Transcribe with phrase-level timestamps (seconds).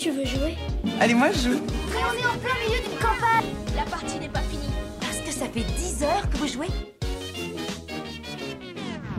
[0.00, 0.56] Tu veux jouer
[0.98, 1.60] Allez, moi je joue.
[1.90, 4.72] Mais on est en plein milieu d'une campagne La partie n'est pas finie.
[4.98, 6.68] Parce que ça fait 10 heures que vous jouez.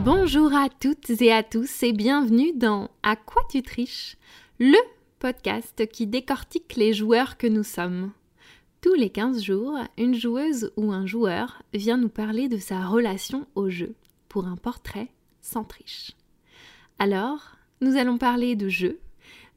[0.00, 4.16] Bonjour à toutes et à tous et bienvenue dans À quoi tu triches
[4.58, 4.76] Le
[5.20, 8.10] podcast qui décortique les joueurs que nous sommes.
[8.80, 13.46] Tous les 15 jours, une joueuse ou un joueur vient nous parler de sa relation
[13.54, 13.94] au jeu
[14.28, 15.10] pour un portrait
[15.42, 16.10] sans triche.
[16.98, 18.98] Alors, nous allons parler de jeu,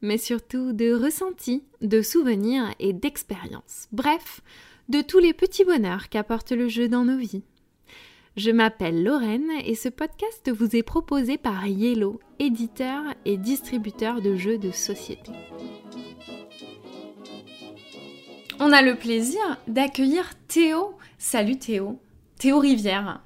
[0.06, 3.88] mais surtout de ressentis, de souvenirs et d'expériences.
[3.92, 4.42] Bref,
[4.88, 7.44] de tous les petits bonheurs qu'apporte le jeu dans nos vies.
[8.38, 14.36] Je m'appelle Lorraine et ce podcast vous est proposé par Yellow, éditeur et distributeur de
[14.36, 15.32] jeux de société.
[18.60, 20.98] On a le plaisir d'accueillir Théo.
[21.18, 22.00] Salut Théo.
[22.38, 23.22] Théo Rivière.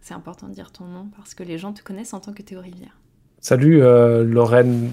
[0.00, 2.42] C'est important de dire ton nom parce que les gens te connaissent en tant que
[2.42, 2.98] Théo Rivière.
[3.40, 4.92] Salut euh, Lorraine.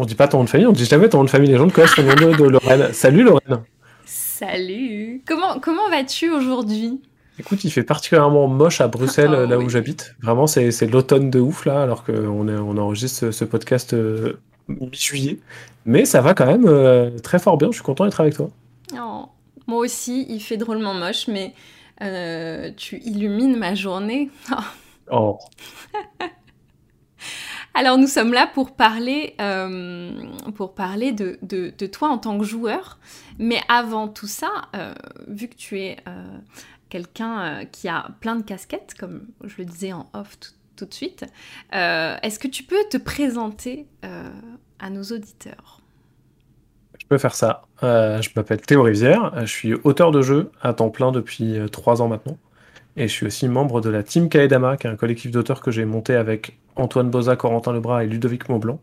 [0.00, 1.50] On dit pas ton nom de famille, on dit jamais ton nom de famille.
[1.50, 2.92] Les gens te connaissent ton nom de, Lorraine.
[2.92, 3.64] Salut Lorraine.
[4.06, 5.24] Salut.
[5.26, 7.00] Comment, comment vas-tu aujourd'hui?
[7.40, 10.14] Écoute, il fait particulièrement moche à Bruxelles, Oh, là où j'habite.
[10.22, 15.40] Vraiment, c'est l'automne de ouf là, alors qu'on on enregistre ce, ce podcast euh, mi-juillet.
[15.84, 17.66] Mais ça va quand même euh, très fort bien.
[17.72, 18.50] Je suis content d'être avec toi.
[18.96, 19.24] Oh,
[19.66, 21.54] Moi aussi, il fait drôlement moche, mais
[22.02, 24.30] euh, tu illumines ma journée.
[25.10, 25.38] Oh.
[27.78, 30.10] Alors nous sommes là pour parler, euh,
[30.50, 32.98] de, toi en tant que joueur.
[33.38, 34.92] Mais avant tout ça, euh,
[35.28, 36.24] vu que tu es euh,
[36.88, 40.40] quelqu'un qui a plein de casquettes, comme je le disais en off
[40.74, 41.24] tout, de suite,
[41.70, 43.86] est-ce que tu peux te présenter
[44.80, 45.80] à nos auditeurs?
[46.98, 47.62] Je peux faire ça.
[47.80, 52.08] Je m'appelle Théo Rivière, je suis auteur de jeux à temps plein depuis trois ans
[52.08, 52.38] maintenant.
[52.98, 55.70] Et je suis aussi membre de la Team Kaedama, qui est un collectif d'auteurs que
[55.70, 58.80] j'ai monté avec Antoine Boza, Corentin Lebras et Ludovic Maublanc,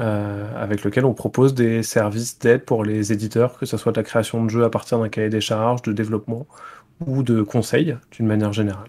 [0.00, 3.98] euh, avec lequel on propose des services d'aide pour les éditeurs, que ce soit de
[3.98, 6.46] la création de jeux à partir d'un cahier des charges, de développement
[7.06, 8.88] ou de conseils d'une manière générale.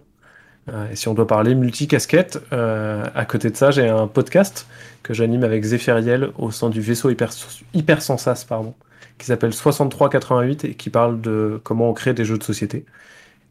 [0.70, 4.67] Euh, et si on doit parler multicasquette, euh, à côté de ça, j'ai un podcast
[5.04, 7.31] que j'anime avec Zéphiriel au sein du vaisseau hyper,
[7.73, 8.73] Hypersensas, pardon,
[9.17, 12.86] qui s'appelle 6388 et qui parle de comment on crée des jeux de société.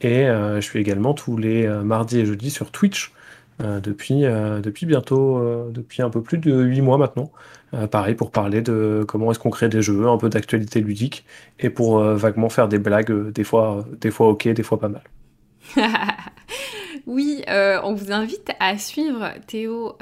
[0.00, 3.12] Et euh, je suis également tous les euh, mardis et jeudis sur Twitch
[3.61, 7.31] euh, depuis, depuis bientôt, depuis un peu plus de 8 mois maintenant.
[7.91, 11.25] Pareil pour parler de comment est-ce qu'on crée des jeux, un peu d'actualité ludique
[11.60, 15.03] et pour vaguement faire des blagues, des fois, des fois ok, des fois pas mal.
[17.06, 19.97] Oui, on vous invite à suivre Théo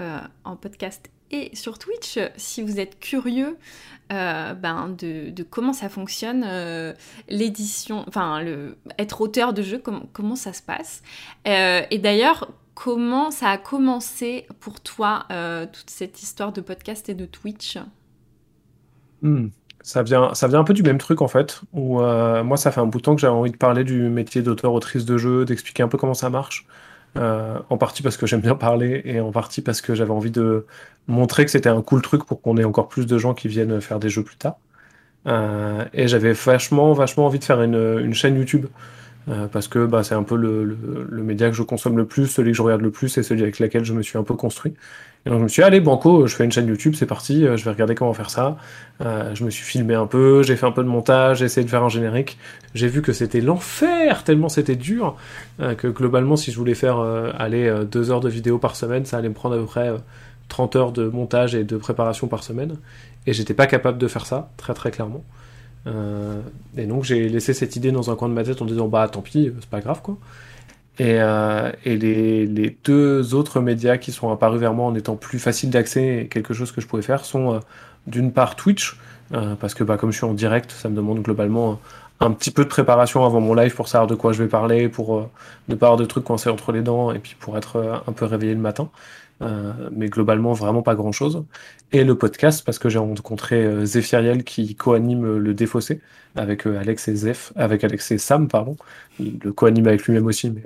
[0.44, 3.56] en podcast et sur Twitch si vous êtes curieux
[4.10, 6.94] euh, ben, de, de comment ça fonctionne, euh,
[7.28, 9.82] l'édition, enfin, le, être auteur de jeu,
[10.12, 11.02] comment, ça se passe.
[11.46, 15.26] Euh, et d'ailleurs, comment ça a commencé pour toi,
[15.72, 17.78] toute cette histoire de podcast et de Twitch?
[19.20, 19.48] Hmm.
[19.82, 22.80] Ça vient, ça vient un peu du même truc en fait, où moi ça fait
[22.80, 25.82] un bout de temps que j'avais envie de parler du métier d'auteur-autrice de jeu, d'expliquer
[25.82, 26.66] un peu comment ça marche,
[27.16, 30.30] Euh, en partie parce que j'aime bien parler et en partie parce que j'avais envie
[30.30, 30.66] de
[31.06, 33.80] montrer que c'était un cool truc pour qu'on ait encore plus de gens qui viennent
[33.80, 34.56] faire des jeux plus tard.
[35.26, 38.66] Euh, et j'avais vachement, vachement envie de faire une, une chaîne YouTube.
[39.28, 42.06] Euh, parce que bah, c'est un peu le, le- le média que je consomme le
[42.06, 44.22] plus, celui que je regarde le plus et celui avec lequel je me suis un
[44.22, 44.74] peu construit.
[45.26, 47.44] Et donc je me suis dit, allez, Banco, je fais une chaîne YouTube, c'est parti,
[47.46, 48.56] euh, je vais regarder comment faire ça.
[49.02, 51.64] Euh, je me suis filmé un peu, j'ai fait un peu de montage, j'ai essayé
[51.64, 52.38] de faire un générique.
[52.74, 55.16] J'ai vu que c'était l'enfer, tellement c'était dur,
[55.60, 59.04] euh, que globalement, si je voulais faire euh, aller deux heures de vidéo par semaine,
[59.04, 59.98] ça allait me prendre à peu près euh,
[60.48, 62.76] 30 heures de montage et de préparation par semaine.
[63.26, 65.22] Et j'étais pas capable de faire ça, très très clairement.
[65.88, 66.40] Euh,
[66.76, 69.08] et donc j'ai laissé cette idée dans un coin de ma tête en disant bah
[69.08, 70.18] tant pis, c'est pas grave quoi.
[70.98, 75.14] Et, euh, et les, les deux autres médias qui sont apparus vers moi en étant
[75.14, 77.58] plus faciles d'accès et quelque chose que je pouvais faire sont euh,
[78.08, 78.98] d'une part Twitch,
[79.32, 81.78] euh, parce que bah, comme je suis en direct, ça me demande globalement
[82.18, 84.88] un, petit peu de préparation avant mon live pour savoir de quoi je vais parler,
[84.88, 85.30] pour
[85.68, 88.24] ne pas avoir de trucs coincés entre les dents et puis pour être un peu
[88.24, 88.90] réveillé le matin.
[89.40, 91.44] Euh, mais globalement vraiment pas grand chose.
[91.92, 96.00] Et le podcast parce que j'ai rencontré euh, Zéphiriel qui co-anime euh, le Défaussé
[96.34, 98.76] avec euh, Alex et Zeph, avec Alex et Sam, pardon.
[99.20, 100.64] Il le co-anime avec lui-même aussi, mais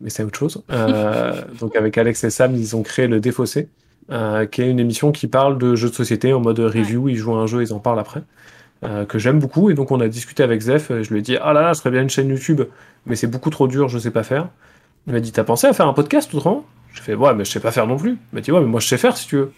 [0.00, 0.64] mais c'est autre chose.
[0.70, 3.68] Euh, donc avec Alex et Sam, ils ont créé le Défaussé,
[4.10, 7.08] euh, qui est une émission qui parle de jeux de société en mode review.
[7.08, 8.22] Ils jouent à un jeu, ils en parlent après.
[8.84, 9.70] euh, que j'aime beaucoup.
[9.70, 10.90] Et donc on a discuté avec Zef.
[10.90, 12.62] et Je lui ai dit ah là là, ce serait bien une chaîne YouTube,
[13.06, 14.50] mais c'est beaucoup trop dur, je sais pas faire.
[15.06, 16.66] Il m'a dit t'as pensé à faire un podcast autrement?
[16.98, 18.10] Je fais ouais, mais je sais pas faire non plus.
[18.10, 19.52] Il m'a dit ouais, mais moi je sais faire si tu veux.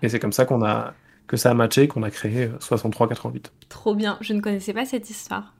[0.00, 0.94] Et c'est comme ça qu'on a
[1.26, 3.52] que ça a matché, qu'on a créé euh, 6388.
[3.68, 5.52] Trop bien, je ne connaissais pas cette histoire.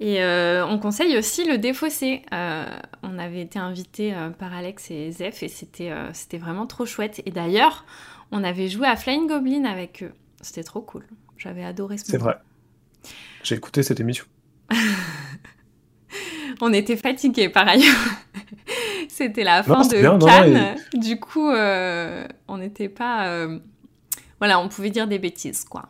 [0.00, 2.22] Et euh, on conseille aussi le défaussé.
[2.32, 2.64] Euh,
[3.02, 7.20] on avait été invité euh, par Alex et Zef et c'était euh, vraiment trop chouette.
[7.26, 7.84] Et d'ailleurs,
[8.32, 11.04] on avait joué à Flying Goblin avec eux C'était trop cool.
[11.36, 12.30] J'avais adoré ce C'est moment.
[12.30, 12.38] vrai.
[13.42, 14.24] J'ai écouté cette émission.
[16.60, 17.94] On était fatigués par ailleurs.
[19.16, 20.74] C'était la fin Non, de bien, non, Cannes.
[20.94, 23.28] Du coup, euh, on n'était pas.
[23.28, 23.60] euh,
[24.40, 25.84] Voilà, on pouvait dire des bêtises, quoi.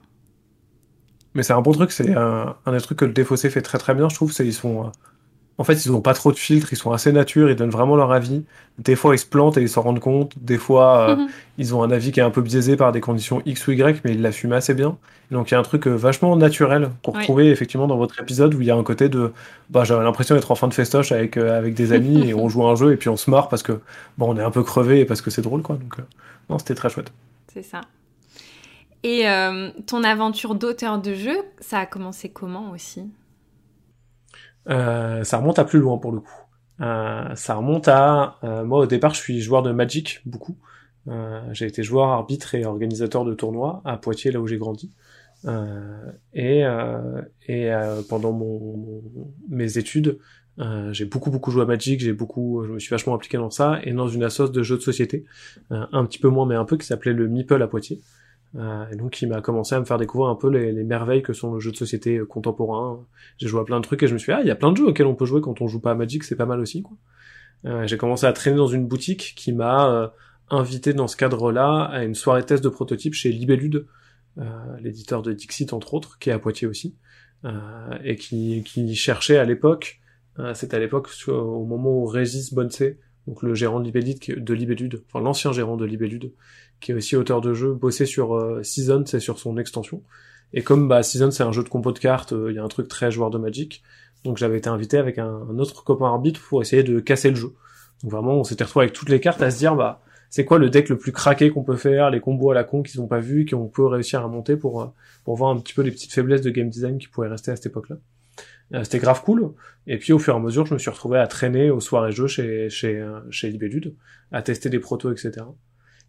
[1.35, 3.79] Mais c'est un bon truc, c'est un, un des trucs que le défaussé fait très
[3.79, 4.93] très bien, je trouve, c'est ils sont...
[5.57, 7.95] En fait, ils ont pas trop de filtres, ils sont assez nature, ils donnent vraiment
[7.95, 8.43] leur avis.
[8.79, 10.33] Des fois, ils se plantent et ils s'en rendent compte.
[10.37, 11.29] Des fois, euh, Mhm.
[11.59, 14.01] ils ont un avis qui est un peu biaisé par des conditions X ou Y,
[14.05, 14.97] mais ils l'assument assez bien.
[15.31, 17.19] Et donc, il y a un truc euh, vachement naturel qu'on Oui.
[17.21, 19.33] retrouvait effectivement dans votre épisode où il y a un côté de.
[19.71, 22.49] Bah, j'avais l'impression d'être en fin de festoche avec, euh, avec des amis et on
[22.49, 23.79] joue à un jeu et puis on se marre parce que
[24.19, 25.77] bon, on est un peu crevé et parce que c'est drôle, quoi.
[25.77, 25.99] Donc,
[26.51, 27.13] non, c'était très chouette.
[27.53, 27.81] C'est ça.
[29.05, 29.25] Et
[29.87, 33.05] ton aventure d'auteur de jeu, ça a commencé comment aussi?
[34.67, 36.45] Ça remonte à plus loin pour le coup.
[36.81, 40.57] Euh, ça remonte à euh, moi au départ je suis joueur de Magic beaucoup.
[41.07, 44.91] Euh, j'ai été joueur arbitre et organisateur de tournois à Poitiers là où j'ai grandi.
[45.45, 49.03] Euh, et euh, et euh, pendant mon,
[49.51, 50.19] mes études
[50.59, 53.51] euh, j'ai beaucoup beaucoup joué à Magic, j'ai beaucoup je me suis vachement impliqué dans
[53.51, 55.25] ça et dans une assoce de jeux de société
[55.71, 58.01] euh, un petit peu moins mais un peu qui s'appelait le Meeple à Poitiers.
[58.57, 61.33] Euh, donc il m'a commencé à me faire découvrir un peu les, les merveilles que
[61.33, 63.05] sont le jeu de société contemporain,
[63.39, 64.55] j'ai joué à plein de trucs et je me suis dit, ah, il y a
[64.55, 66.47] plein de jeux auxquels on peut jouer quand on joue pas à Magic, c'est pas
[66.47, 66.97] mal aussi, quoi.
[67.67, 70.09] Euh, j'ai commencé à traîner dans une boutique qui m'a euh,
[70.51, 73.87] invité dans ce cadre-là à une soirée test de prototype chez Libellude,
[74.39, 76.97] euh, l'éditeur de Dixit entre autres, qui est à Poitiers aussi,
[77.45, 80.01] euh, et qui, qui cherchait à l'époque,
[80.39, 84.55] euh, c'était à l'époque au moment où Régis Bonsé, donc le gérant de Libellude, de
[84.55, 86.33] Libellude, enfin l'ancien gérant de Libellude,
[86.85, 90.03] qui est aussi auteur de jeux, bossait sur euh, Season, c'est sur son extension.
[90.53, 92.63] Et comme bah, Season c'est un jeu de compo de cartes, euh, il y a
[92.63, 93.83] un truc très joueur de Magic,
[94.23, 97.55] donc j'avais été invité avec un, autre copain arbitre pour essayer de casser le jeu.
[98.03, 100.59] Donc vraiment on s'était retrouvé avec toutes les cartes à se dire bah c'est quoi
[100.59, 103.07] le deck le plus craqué qu'on peut faire, les combos à la con qu'ils ont
[103.07, 104.87] pas vu, qu'on peut réussir à monter pour euh,
[105.25, 107.57] pour voir un petit peu les petites faiblesses de game design qui pourraient rester à
[107.57, 107.97] cette époque-là.
[108.83, 109.53] C'était grave cool.
[109.87, 112.13] Et puis au fur et à mesure, je me suis retrouvé à traîner aux soirées
[112.13, 113.59] jeux chez chez chez
[114.33, 115.45] à tester des protos, etc.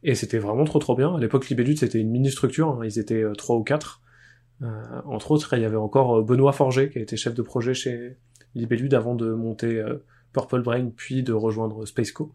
[0.04, 1.16] Et c'était vraiment trop trop bien.
[1.16, 2.80] À l'époque, Libellude c'était une mini structure, hein.
[2.84, 4.02] ils étaient euh, trois ou quatre.
[4.62, 4.68] Euh,
[5.06, 8.18] entre autres, il y avait encore euh, Benoît Forger qui été chef de projet chez
[8.54, 9.84] Libellude avant de monter
[10.32, 12.32] Purple Brain puis de rejoindre Spaceco.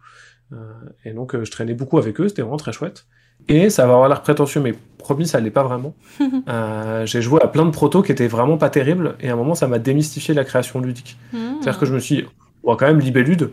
[0.53, 0.57] Euh,
[1.05, 3.07] et donc je traînais beaucoup avec eux, c'était vraiment très chouette.
[3.49, 5.95] Et ça va avoir l'air prétentieux, mais promis, ça l'est pas vraiment.
[6.49, 9.37] Euh, j'ai joué à plein de protos qui étaient vraiment pas terribles, et à un
[9.37, 11.17] moment, ça m'a démystifié la création ludique.
[11.33, 12.25] C'est-à-dire que je me suis dit,
[12.65, 13.51] quand même, Libellude,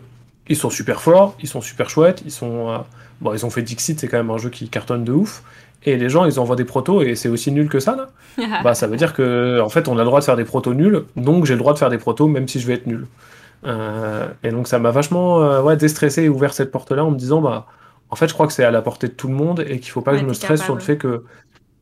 [0.48, 2.78] ils sont super forts, ils sont super chouettes, ils sont, euh,
[3.20, 5.42] bon, ils ont fait Dixit, c'est quand même un jeu qui cartonne de ouf,
[5.84, 8.08] et les gens, ils envoient des protos, et c'est aussi nul que ça, là.
[8.62, 10.74] bah, ça veut dire que, en fait, on a le droit de faire des protos
[10.74, 13.06] nuls, donc j'ai le droit de faire des protos, même si je vais être nul.
[13.66, 17.16] Euh, et donc, ça m'a vachement, euh, ouais, déstressé et ouvert cette porte-là en me
[17.16, 17.66] disant, bah,
[18.10, 19.90] en fait, je crois que c'est à la portée de tout le monde, et qu'il
[19.90, 21.24] faut pas Ouais, que je me stresse sur le fait que,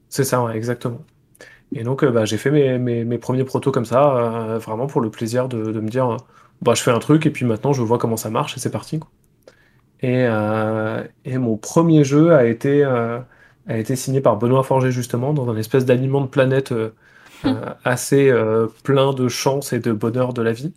[0.09, 1.01] c'est ça, ouais, exactement.
[1.75, 4.87] Et donc, euh, bah, j'ai fait mes, mes, mes premiers protos comme ça, euh, vraiment
[4.87, 6.17] pour le plaisir de, de me dire,
[6.63, 8.71] bah, je fais un truc et puis maintenant je vois comment ça marche et c'est
[8.71, 9.11] parti, quoi.
[10.01, 13.21] Et, euh, et mon premier jeu a été, euh,
[13.67, 16.91] a été signé par Benoît Forger justement dans un espèce d'aliment de planète euh,
[17.47, 20.75] euh, assez euh, plein de chance et de bonheur de la vie.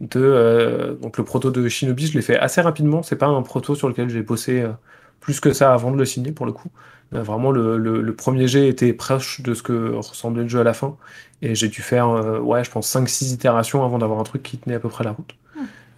[0.00, 3.02] De, euh, donc le proto de Shinobi, je l'ai fait assez rapidement.
[3.02, 4.72] C'est pas un proto sur lequel j'ai bossé euh,
[5.20, 6.70] plus que ça avant de le signer pour le coup.
[7.12, 10.64] Vraiment, le, le, le premier jet était proche de ce que ressemblait le jeu à
[10.64, 10.96] la fin.
[11.42, 14.58] Et j'ai dû faire, euh, ouais, je pense 5-6 itérations avant d'avoir un truc qui
[14.58, 15.34] tenait à peu près la route.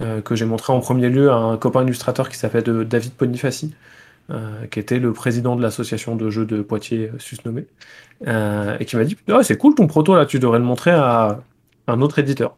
[0.01, 3.13] Euh, que j'ai montré en premier lieu à un copain illustrateur qui s'appelle de- David
[3.17, 3.75] Bonifaci,
[4.31, 7.67] euh, qui était le président de l'association de jeux de Poitiers euh, susnommé,
[8.27, 10.91] euh, et qui m'a dit Ah, c'est cool ton proto là, tu devrais le montrer
[10.91, 11.41] à
[11.87, 12.57] un autre éditeur.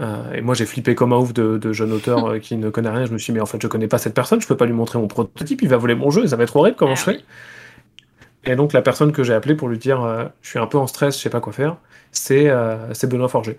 [0.00, 2.68] Euh, et moi j'ai flippé comme un ouf de, de jeune auteur euh, qui ne
[2.70, 3.04] connaît rien.
[3.06, 4.66] Je me suis dit mais en fait je connais pas cette personne, je peux pas
[4.66, 6.96] lui montrer mon prototype, il va voler mon jeu, ça va être horrible, comment Ah
[6.96, 7.24] je fais oui.
[8.44, 10.78] Et donc la personne que j'ai appelée pour lui dire euh, je suis un peu
[10.78, 11.76] en stress, je sais pas quoi faire,
[12.10, 13.58] c'est euh, c'est Benoît Forger,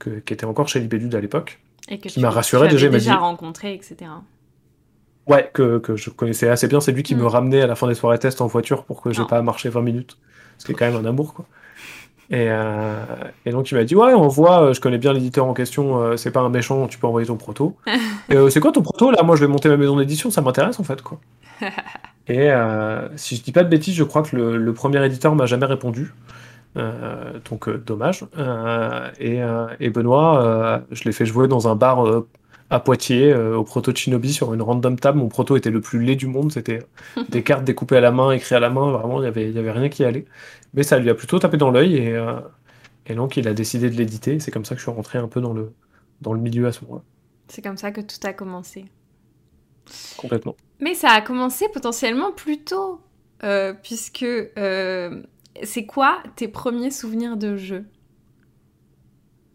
[0.00, 1.60] que- qui était encore chez Libellude à l'époque.
[1.88, 3.96] Et que qui m'a rassuré, déjà, déjà dit- rencontré, etc.
[5.26, 6.80] Ouais, que, que je connaissais assez bien.
[6.80, 7.18] C'est lui qui Mm.
[7.20, 9.26] me ramenait à la fin des soirées test en voiture pour que j'ai Oh.
[9.26, 10.18] pas à marcher 20 minutes.
[10.58, 11.46] Ce qui est quand même un amour, quoi.
[12.30, 12.96] Et, euh,
[13.44, 15.98] et donc il m'a dit ouais on voit, euh, je connais bien l'éditeur en question,
[16.00, 17.76] euh, c'est pas un méchant, tu peux envoyer ton proto.
[18.32, 19.22] Euh, c'est quoi ton proto là?
[19.22, 21.20] Moi je vais monter ma maison d'édition, ça m'intéresse en fait quoi.
[22.28, 22.48] Et
[23.16, 25.66] si je dis pas de bêtises, je crois que le, le premier éditeur m'a jamais
[25.66, 26.14] répondu.
[26.76, 28.24] Euh, donc euh, dommage.
[28.36, 29.40] Euh, et,
[29.80, 32.24] et Benoît, je l'ai fait jouer dans un bar
[32.70, 35.18] à Poitiers euh, au proto de Shinobi sur une random table.
[35.18, 36.52] Mon proto était le plus laid du monde.
[36.52, 36.80] C'était
[37.28, 38.90] des cartes découpées à la main, écrites à la main.
[38.90, 40.24] Vraiment, il y avait, y avait rien qui allait.
[40.72, 42.40] Mais ça lui a plutôt tapé dans l'œil et, euh,
[43.06, 44.40] et donc il a décidé de l'éditer.
[44.40, 45.72] C'est comme ça que je suis rentré un peu dans le,
[46.20, 47.02] dans le milieu à ce moment-là.
[47.48, 48.86] C'est comme ça que tout a commencé.
[50.16, 50.56] Complètement.
[50.80, 53.00] Mais ça a commencé potentiellement plus tôt,
[53.44, 54.24] euh, puisque
[55.62, 57.84] c'est quoi tes premiers souvenirs de jeu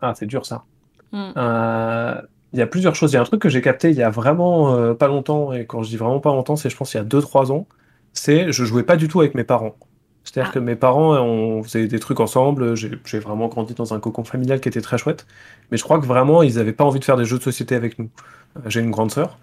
[0.01, 0.63] Ah, c'est dur ça.
[1.11, 1.31] Hmm.
[1.37, 2.21] Euh,
[2.53, 3.11] Il y a plusieurs choses.
[3.11, 5.53] Il y a un truc que j'ai capté il y a vraiment euh, pas longtemps,
[5.53, 7.67] et quand je dis vraiment pas longtemps, c'est je pense il y a 2-3 ans,
[8.13, 9.75] c'est je jouais pas du tout avec mes parents.
[10.23, 10.53] C'est-à-dire Ah.
[10.55, 14.59] que mes parents, on faisait des trucs ensemble, j'ai vraiment grandi dans un cocon familial
[14.61, 15.25] qui était très chouette,
[15.71, 17.75] mais je crois que vraiment ils avaient pas envie de faire des jeux de société
[17.75, 18.09] avec nous.
[18.57, 19.37] Euh, J'ai une grande sœur,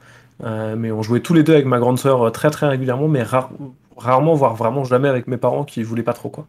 [0.45, 3.09] euh, mais on jouait tous les deux avec ma grande sœur euh, très très régulièrement,
[3.09, 3.51] mais rare-
[3.97, 6.47] rarement, voire vraiment jamais avec mes parents qui voulaient pas trop quoi.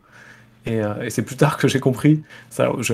[0.66, 2.94] Et, euh, et c'est plus tard que j'ai compris, ça, je-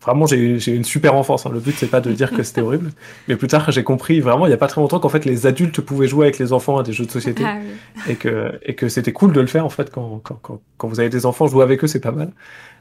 [0.00, 1.50] vraiment j'ai une super enfance, hein.
[1.52, 2.90] le but c'est pas de dire que c'était horrible,
[3.28, 5.46] mais plus tard j'ai compris vraiment il y a pas très longtemps qu'en fait les
[5.46, 8.02] adultes pouvaient jouer avec les enfants à des jeux de société Ah oui.
[8.12, 10.88] et que, et que c'était cool de le faire en fait quand, quand, quand, quand
[10.88, 12.32] vous avez des enfants, jouer avec eux c'est pas mal.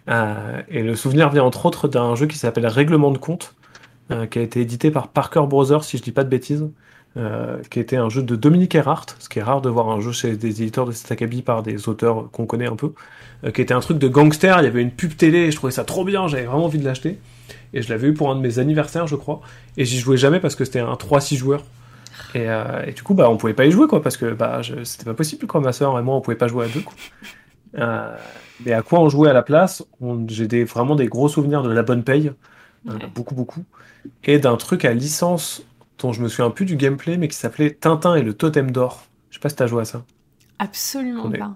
[0.09, 3.53] Euh, et le souvenir vient entre autres d'un jeu qui s'appelle Règlement de compte,
[4.09, 6.65] euh, qui a été édité par Parker Brothers si je dis pas de bêtises,
[7.17, 9.99] euh, qui était un jeu de Dominique Erhardt, ce qui est rare de voir un
[9.99, 12.93] jeu chez des éditeurs de cet acabit par des auteurs qu'on connaît un peu,
[13.43, 15.55] euh, qui était un truc de gangster, il y avait une pub télé, et je
[15.57, 17.19] trouvais ça trop bien, j'avais vraiment envie de l'acheter.
[17.73, 19.41] Et je l'avais eu pour un de mes anniversaires, je crois.
[19.77, 21.63] Et j'y jouais jamais parce que c'était un 3-6 joueurs.
[22.35, 24.61] Et, euh, et du coup, bah, on pouvait pas y jouer, quoi, parce que bah,
[24.83, 25.61] c'était pas possible, quoi.
[25.61, 26.93] Ma soeur et moi, on pouvait pas jouer à deux, quoi.
[27.77, 28.15] Euh,
[28.65, 29.83] mais à quoi on jouait à la place?
[30.27, 32.31] J'ai des, vraiment des gros souvenirs de la bonne paye,
[32.89, 33.07] euh, Ouais.
[33.13, 33.63] beaucoup, beaucoup,
[34.23, 35.63] et d'un truc à licence
[36.01, 39.05] dont je me souviens plus du gameplay, mais qui s'appelait Tintin et le Totem d'or.
[39.29, 40.03] Je sais pas si t'as joué à ça.
[40.59, 41.55] Absolument On est- pas.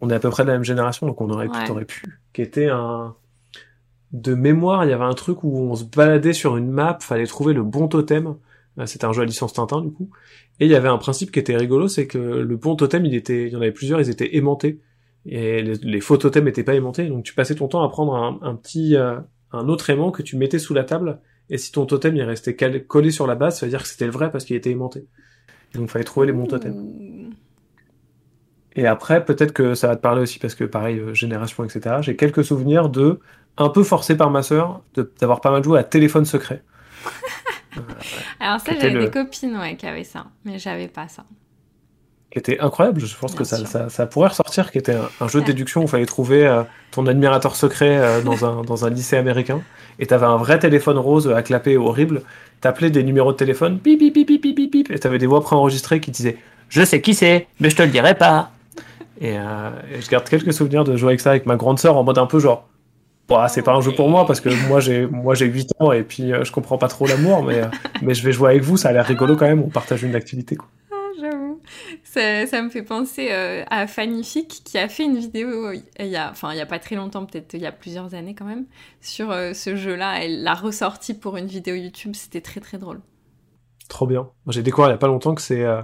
[0.00, 2.02] On est à peu près de la même génération, donc on aurait pu, t'aurais pu.
[2.32, 3.14] Qui était un.
[4.12, 7.26] De mémoire, il y avait un truc où on se baladait sur une map, fallait
[7.26, 8.36] trouver le bon totem.
[8.78, 10.10] Euh, C'était un jeu à licence Tintin, du coup.
[10.60, 13.14] Et il y avait un principe qui était rigolo, c'est que le bon totem, il
[13.14, 14.80] était, il y en avait plusieurs, ils étaient aimantés.
[15.24, 18.14] Et les, les faux totems n'étaient pas aimantés, donc tu passais ton temps à prendre
[18.14, 19.18] un, un petit, euh,
[19.52, 21.18] un autre aimant que tu mettais sous la table.
[21.50, 24.06] Et si ton totem, il restait collé sur la base, ça veut dire que c'était
[24.06, 25.06] le vrai parce qu'il était aimanté.
[25.74, 26.74] Et donc, fallait trouver les bons totems.
[28.74, 31.96] Et après, peut-être que ça va te parler aussi parce que pareil, euh, génération, etc.
[32.02, 33.20] J'ai quelques souvenirs de,
[33.56, 34.82] un peu forcé par ma sœur,
[35.18, 36.62] d'avoir pas mal joué à téléphone secret.
[38.40, 41.24] Alors ça, j'avais le- des copines ouais, qui avaient ça, mais j'avais pas ça.
[42.36, 43.00] Qui était incroyable.
[43.00, 45.46] Je pense Bien que ça, ça, ça pourrait ressortir, qui était un, un jeu de
[45.46, 49.16] déduction où il fallait trouver euh, ton admirateur secret euh, dans, un, dans un lycée
[49.16, 49.62] américain.
[49.98, 52.20] Et t'avais un vrai téléphone rose à clapper horrible.
[52.60, 55.40] T'appelais des numéros de téléphone, bip bip bip bip bip bip, et t'avais des voix
[55.40, 56.36] préenregistrées qui disaient
[56.68, 58.50] Je sais qui c'est, mais je te le dirai pas.
[59.18, 61.96] Et, euh, et je garde quelques souvenirs de jouer avec ça avec ma grande sœur
[61.96, 62.68] en mode un peu genre
[63.30, 65.90] Bah, c'est pas un jeu pour moi parce que moi j'ai moi j'ai 8 ans
[65.92, 67.62] et puis je comprends pas trop l'amour mais
[68.02, 70.14] mais je vais jouer avec vous ça a l'air rigolo quand même on partage une
[70.14, 70.68] activité quoi.
[72.04, 76.16] Ça, me fait penser euh, à Fannifique qui a fait une vidéo euh, il y
[76.16, 78.44] a, enfin, il y a pas très longtemps, peut-être il y a plusieurs années quand
[78.44, 78.66] même,
[79.00, 80.22] sur euh, ce jeu-là.
[80.22, 82.14] Elle l'a ressorti pour une vidéo YouTube.
[82.14, 83.00] C'était très très drôle.
[83.88, 84.30] Trop bien.
[84.48, 85.82] J'ai découvert il y a pas longtemps que c'est euh,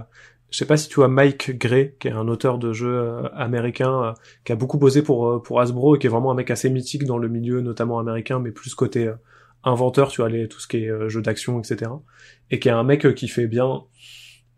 [0.49, 3.29] je sais pas si tu vois Mike Gray qui est un auteur de jeux euh,
[3.33, 4.13] américain
[4.43, 7.05] qui a beaucoup bossé pour pour Hasbro et qui est vraiment un mec assez mythique
[7.05, 9.11] dans le milieu notamment américain mais plus côté
[9.63, 11.91] inventeur tu vois les, tout ce qui est euh, jeu d'action etc
[12.51, 13.83] et qui est un mec qui fait bien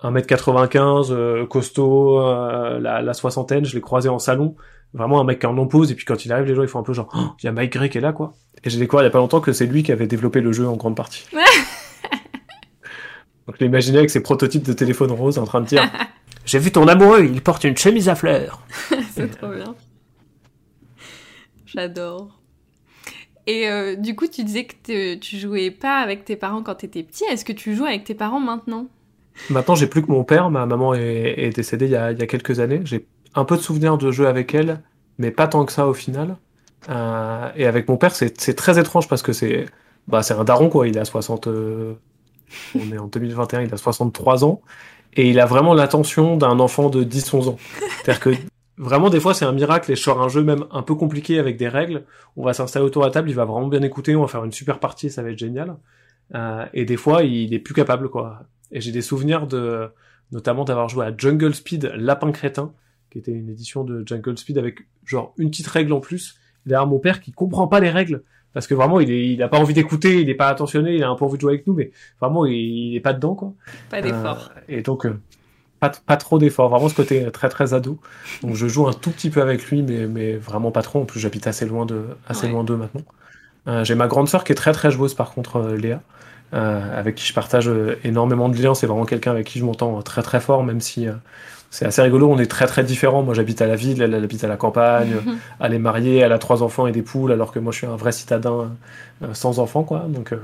[0.04, 4.56] 1m95 euh, costaud euh, la, la soixantaine je l'ai croisé en salon
[4.94, 6.68] vraiment un mec qui en en pose et puis quand il arrive les gens ils
[6.68, 8.34] font un peu genre Oh, il y a Mike Gray qui est là quoi
[8.64, 10.52] et j'ai découvert il y a pas longtemps que c'est lui qui avait développé le
[10.52, 11.26] jeu en grande partie
[13.48, 15.90] donc je l'imaginais avec ses prototypes de téléphone rose en train de dire
[16.46, 18.62] J'ai vu ton amoureux, il porte une chemise à fleurs.
[19.12, 19.76] C'est trop bien.
[21.66, 22.40] J'adore.
[23.48, 27.04] Et euh, du coup, tu disais que tu jouais pas avec tes parents quand t'étais
[27.04, 27.24] petit.
[27.26, 28.88] Est-ce que tu joues avec tes parents maintenant?
[29.50, 30.50] Maintenant, j'ai plus que mon père.
[30.50, 32.82] Ma maman est, décédée il y, a, quelques années.
[32.86, 34.82] J'ai un peu de souvenirs de jeux avec elle,
[35.18, 36.38] mais pas tant que ça au final.
[36.90, 39.66] Euh, et avec mon père, c'est très étrange parce que c'est
[40.08, 40.88] bah, c'est un daron, quoi.
[40.88, 41.48] Il a 60.
[41.48, 41.94] euh,
[42.76, 44.62] on est en 2021, il a 63 ans.
[45.14, 47.58] Et il a vraiment l'attention d'un enfant de 10-11 ans.
[47.80, 48.30] C'est-à-dire que
[48.78, 49.92] vraiment, des fois, c'est un miracle.
[49.92, 52.04] Et sur un jeu même un peu compliqué avec des règles,
[52.36, 54.44] on va s'installer autour de la table, il va vraiment bien écouter, on va faire
[54.44, 55.78] une super partie, ça va être génial.
[56.34, 58.42] Euh, et des fois, il est plus capable, quoi.
[58.76, 59.90] Et j'ai des souvenirs de,
[60.34, 62.74] notamment d'avoir joué à Jungle Speed Lapin Crétin,
[63.10, 66.36] qui était une édition de Jungle Speed avec genre une petite règle en plus.
[66.66, 68.22] Derrière mon père qui comprend pas les règles,
[68.54, 71.04] parce que vraiment il est, il a pas envie d'écouter, il est pas attentionné, il
[71.04, 73.34] a un peu envie de jouer avec nous, mais vraiment il, il est pas dedans
[73.34, 73.54] quoi.
[73.90, 74.52] Pas d'effort.
[74.58, 75.18] Euh, et donc euh,
[75.80, 78.00] pas, pas trop d'efforts, vraiment ce côté très très ado.
[78.42, 81.00] Donc je joue un tout petit peu avec lui, mais, mais vraiment pas trop.
[81.02, 82.52] En plus j'habite assez loin de, assez Ouais.
[82.52, 83.04] loin d'eux maintenant.
[83.68, 86.02] Euh, j'ai ma grande sœur qui est très très joueuse par contre, Léa,
[86.54, 88.76] euh, avec qui je partage euh, énormément de liens.
[88.76, 91.14] C'est vraiment quelqu'un avec qui je m'entends euh, très très fort, même si euh,
[91.72, 92.30] c'est assez rigolo.
[92.30, 93.24] On est très très différents.
[93.24, 95.16] Moi j'habite à la ville, elle, elle habite à la campagne.
[95.60, 97.88] Elle est mariée, elle a trois enfants et des poules, alors que moi je suis
[97.88, 98.72] un vrai citadin
[99.24, 100.06] euh, sans enfants, quoi.
[100.08, 100.38] Donc euh,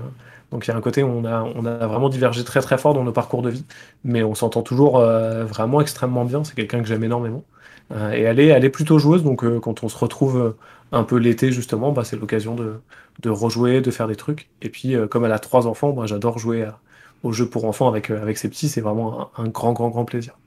[0.51, 2.77] donc il y a un côté où on a on a vraiment divergé très très
[2.77, 3.65] fort dans nos parcours de vie,
[4.03, 6.43] mais on s'entend toujours euh, vraiment extrêmement bien.
[6.43, 7.43] C'est quelqu'un que j'aime énormément.
[7.91, 10.57] Euh, et elle est, elle est plutôt joueuse, donc euh, quand on se retrouve euh,
[10.91, 12.81] un peu l'été justement, bah, c'est l'occasion de,
[13.21, 14.49] de rejouer, de faire des trucs.
[14.61, 16.79] Et puis euh, comme elle a trois enfants, moi j'adore jouer à-
[17.23, 20.05] aux jeux pour enfants avec, avec ses petits, c'est vraiment un, un grand, grand, grand
[20.05, 20.37] plaisir.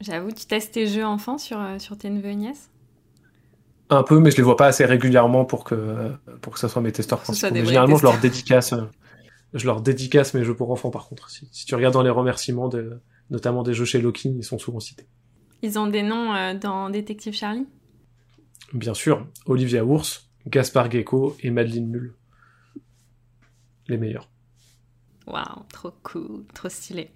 [0.00, 2.70] J'avoue, tu testes tes jeux enfants sur, euh, sur tes neveux et nièces?
[3.90, 6.80] Un peu, mais je les vois pas assez régulièrement pour que, pour que ça soit
[6.82, 7.54] mes testeurs principaux.
[7.54, 8.74] Mais généralement, je leur dédicace,
[9.54, 11.30] je leur dédicace mes jeux pour enfants par contre.
[11.30, 14.58] Si, si tu regardes dans les remerciements, de, notamment des jeux chez Loki, ils sont
[14.58, 15.08] souvent cités.
[15.64, 17.66] Ils ont des noms euh, dans Détective Charlie?
[18.74, 22.12] Bien sûr, Olivia Ours, Gaspard Gecko et Madeleine Mule.
[23.88, 24.28] Les meilleurs.
[25.26, 27.10] Waouh, trop cool, trop stylé.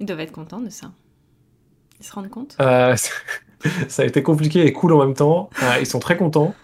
[0.00, 0.90] Ils doivent être contents de ça.
[2.00, 2.56] Ils se rendent compte?
[2.60, 2.96] Euh,
[3.88, 5.48] ça a été compliqué et cool en même temps.
[5.62, 6.56] Euh, ils sont très contents.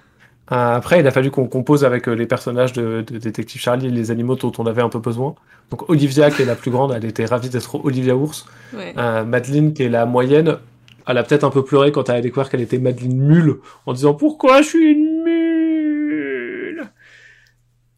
[0.50, 3.90] Euh, après, il a fallu qu'on compose avec les personnages de, de Détective Charlie et
[3.90, 5.36] les animaux dont on avait un peu besoin.
[5.70, 8.44] Donc Olivia, qui est la plus grande, elle était ravie d'être Olivia Ours.
[8.74, 8.92] Ouais.
[9.24, 10.58] Madeleine, qui est la moyenne,
[11.06, 13.92] elle a peut-être un peu pleuré quand elle a découvert qu'elle était Madeleine Mule, en
[13.92, 16.88] disant pourquoi je suis une mule?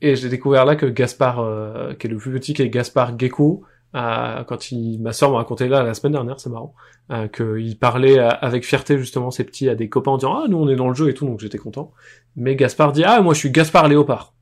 [0.00, 3.18] Et j'ai découvert là que Gaspard, euh, qui est le plus petit, qui est Gaspard
[3.18, 6.74] Gecko, euh, quand il, ma soeur m'a raconté là la semaine dernière, c'est marrant,
[7.12, 10.48] euh, qu'il parlait euh, avec fierté justement ses petits à des copains en disant ah
[10.48, 11.92] nous on est dans le jeu et tout, donc j'étais content.
[12.34, 14.34] Mais Gaspard dit ah moi je suis Gaspard Léopard.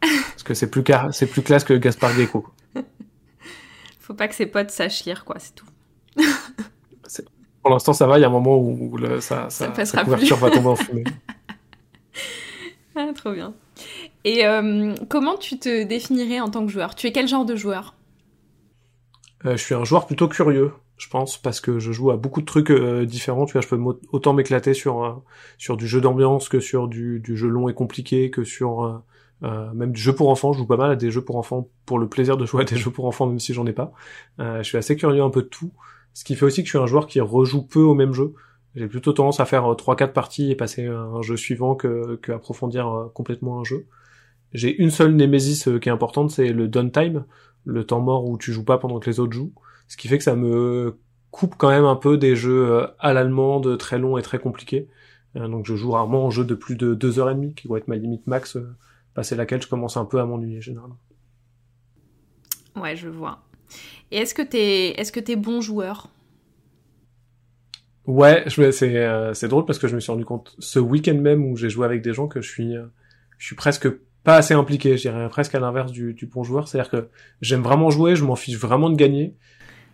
[0.00, 1.12] Parce que c'est plus, car...
[1.12, 2.46] c'est plus classe que Gaspard Gecko.
[3.98, 5.66] Faut pas que ses potes sachent lire, quoi, c'est tout.
[7.62, 9.98] Pour l'instant ça va, il y a un moment où le, ça, Ça ça, passera
[9.98, 10.42] sa couverture plus.
[10.46, 11.04] va tomber en fumée.
[12.96, 13.54] Ah, trop bien.
[14.24, 16.94] Et euh, comment tu te définirais en tant que joueur?
[16.94, 17.94] Tu es quel genre de joueur?
[19.46, 22.40] Euh, je suis un joueur plutôt curieux, je pense, parce que je joue à beaucoup
[22.40, 23.46] de trucs euh, différents.
[23.46, 23.78] Tu vois, je peux
[24.12, 25.12] autant m'éclater sur euh,
[25.56, 28.98] sur du jeu d'ambiance que sur du, du jeu long et compliqué, que sur euh,
[29.44, 30.52] euh, même du jeu pour enfants.
[30.52, 32.64] Je joue pas mal à des jeux pour enfants pour le plaisir de jouer à
[32.64, 33.92] des jeux pour enfants, même si j'en ai pas.
[34.40, 35.70] Euh, je suis assez curieux un peu de tout,
[36.14, 38.34] ce qui fait aussi que je suis un joueur qui rejoue peu au même jeu.
[38.74, 42.16] J'ai plutôt tendance à faire euh, trois quatre parties et passer un jeu suivant que,
[42.22, 43.86] que approfondir euh, complètement un jeu.
[44.52, 47.24] J'ai une seule némésis euh, qui est importante, c'est le downtime,
[47.64, 49.52] le temps mort où tu joues pas pendant que les autres jouent.
[49.88, 50.96] Ce qui fait que ça me
[51.30, 54.88] coupe quand même un peu des jeux euh, à l'allemande très longs et très compliqués.
[55.36, 57.68] Euh, donc je joue rarement en jeu de plus de deux heures et demie, qui
[57.68, 58.76] va être ma limite max, euh,
[59.14, 60.98] passer laquelle je commence un peu à m'ennuyer généralement.
[62.76, 63.42] Ouais, je vois.
[64.10, 66.08] Et est-ce que t'es est-ce que t'es bon joueur?
[68.06, 71.44] Ouais, c'est euh, c'est drôle parce que je me suis rendu compte ce week-end même
[71.44, 72.86] où j'ai joué avec des gens que je suis euh,
[73.38, 73.88] je suis presque
[74.24, 77.62] pas assez impliqué, je dirais presque à l'inverse du, du bon joueur, c'est-à-dire que j'aime
[77.62, 79.36] vraiment jouer, je m'en fiche vraiment de gagner,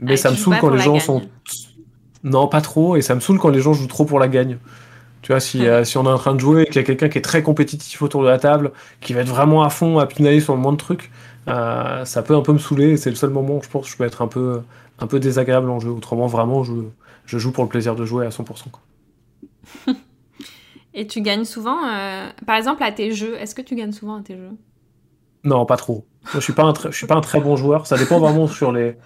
[0.01, 1.01] mais Ah, ça me saoule quand les gens gagne.
[1.01, 1.31] sont
[2.25, 4.59] non pas trop et ça me saoule quand les gens jouent trop pour la gagne.
[5.23, 6.85] Tu vois, si, euh, si on est en train de jouer et qu'il y a
[6.85, 9.99] quelqu'un qui est très compétitif autour de la table, qui va être vraiment à fond,
[9.99, 11.11] à pinailler sur le moins de trucs,
[11.49, 13.91] euh, ça peut un peu me saouler c'est le seul moment où je pense que
[13.93, 14.63] je peux être un peu,
[14.99, 15.91] un peu désagréable en jeu.
[15.91, 16.73] Autrement, vraiment, je,
[17.27, 18.45] je joue pour le plaisir de jouer à 100%.
[18.71, 18.83] quoi.
[20.95, 24.17] Et tu gagnes souvent euh, Par exemple, à tes jeux, est-ce que tu gagnes souvent
[24.17, 24.53] à tes jeux?
[25.45, 26.07] Non, pas trop.
[26.33, 27.87] Moi, je suis pas un je suis pas un très bon joueur.
[27.87, 28.97] Ça dépend vraiment sur les.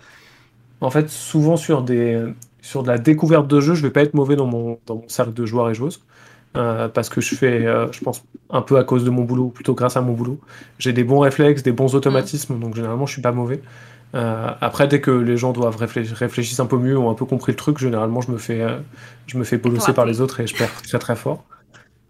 [0.81, 2.23] En fait, souvent sur des,
[2.63, 5.09] sur de la découverte de jeux, je vais pas être mauvais dans mon, dans mon
[5.09, 6.03] cercle de joueurs et joueuses.
[6.57, 9.45] Euh, parce que je fais, euh, je pense, un peu à cause de mon boulot,
[9.45, 10.41] ou plutôt grâce à mon boulot.
[10.79, 13.63] J'ai des bons réflexes, des bons automatismes, donc généralement je suis pas mauvais.
[14.17, 17.25] Euh, après, dès que les gens doivent réfléchir, réfléchissent un peu mieux, ont un peu
[17.25, 18.67] compris le truc, généralement je me fais,
[19.29, 21.45] je me fais bolosser par les autres et je perds très très fort.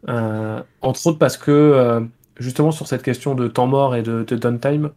[0.08, 4.92] Entre autres parce que justement sur cette question de temps mort et de, de downtime,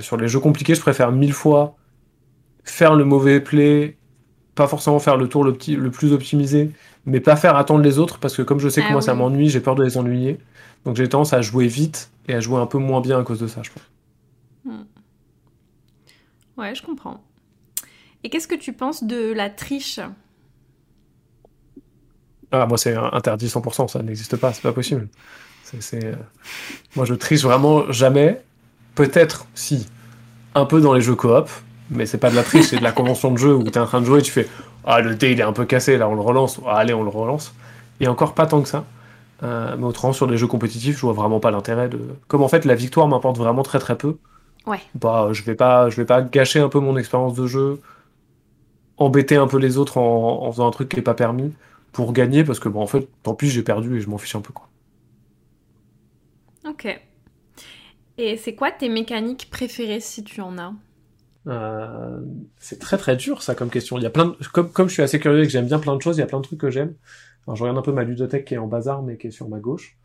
[0.00, 1.76] sur les jeux compliqués, je préfère mille fois
[2.64, 3.96] faire le mauvais play,
[4.56, 6.72] pas forcément faire le tour le, petit, le plus optimisé,
[7.06, 9.14] mais pas faire attendre les autres parce que comme je sais que Ah moi ça
[9.14, 10.38] m'ennuie, j'ai peur de les ennuyer.
[10.84, 13.40] Donc j'ai tendance à jouer vite et à jouer un peu moins bien à cause
[13.40, 13.82] de ça, je pense.
[16.56, 17.22] Ouais, je comprends.
[18.24, 20.00] Et qu'est-ce que tu penses de la triche?
[22.50, 25.08] Ah, moi c'est interdit 100%, ça n'existe pas, c'est pas possible.
[25.62, 26.14] C'est, c'est, euh,
[26.96, 28.42] Moi je triche vraiment jamais.
[28.94, 29.86] Peut-être si,
[30.54, 31.48] un peu dans les jeux coop,
[31.90, 33.86] mais c'est pas de la triche, c'est de la convention de jeu où t'es en
[33.86, 34.48] train de jouer et tu fais
[34.88, 37.02] Ah, le dé il est un peu cassé, là on le relance, Ah, allez on
[37.04, 37.54] le relance.
[38.00, 38.86] Et encore pas tant que ça.
[39.44, 42.00] Euh, mais autrement, sur des jeux compétitifs, je vois vraiment pas l'intérêt de.
[42.28, 44.18] Comme en fait la victoire m'importe vraiment très très peu,
[44.66, 44.82] Ouais.
[44.94, 47.80] bah je vais pas, je vais pas gâcher un peu mon expérience de jeu,
[48.98, 51.54] embêter un peu les autres en, en faisant un truc qui est pas permis
[51.92, 54.34] pour gagner parce que bon en fait tant pis j'ai perdu et je m'en fiche
[54.36, 54.68] un peu quoi.
[56.64, 56.86] Ok.
[58.18, 60.74] Et c'est quoi tes mécaniques préférées si tu en as?
[61.48, 62.20] Euh,
[62.58, 63.96] c'est très très dur ça comme question.
[63.98, 64.36] Il y a plein de...
[64.52, 66.22] comme comme je suis assez curieux et que j'aime bien plein de choses, il y
[66.22, 66.94] a plein de trucs que j'aime.
[67.46, 69.48] Alors, je regarde un peu ma ludothèque qui est en bazar mais qui est sur
[69.48, 69.96] ma gauche,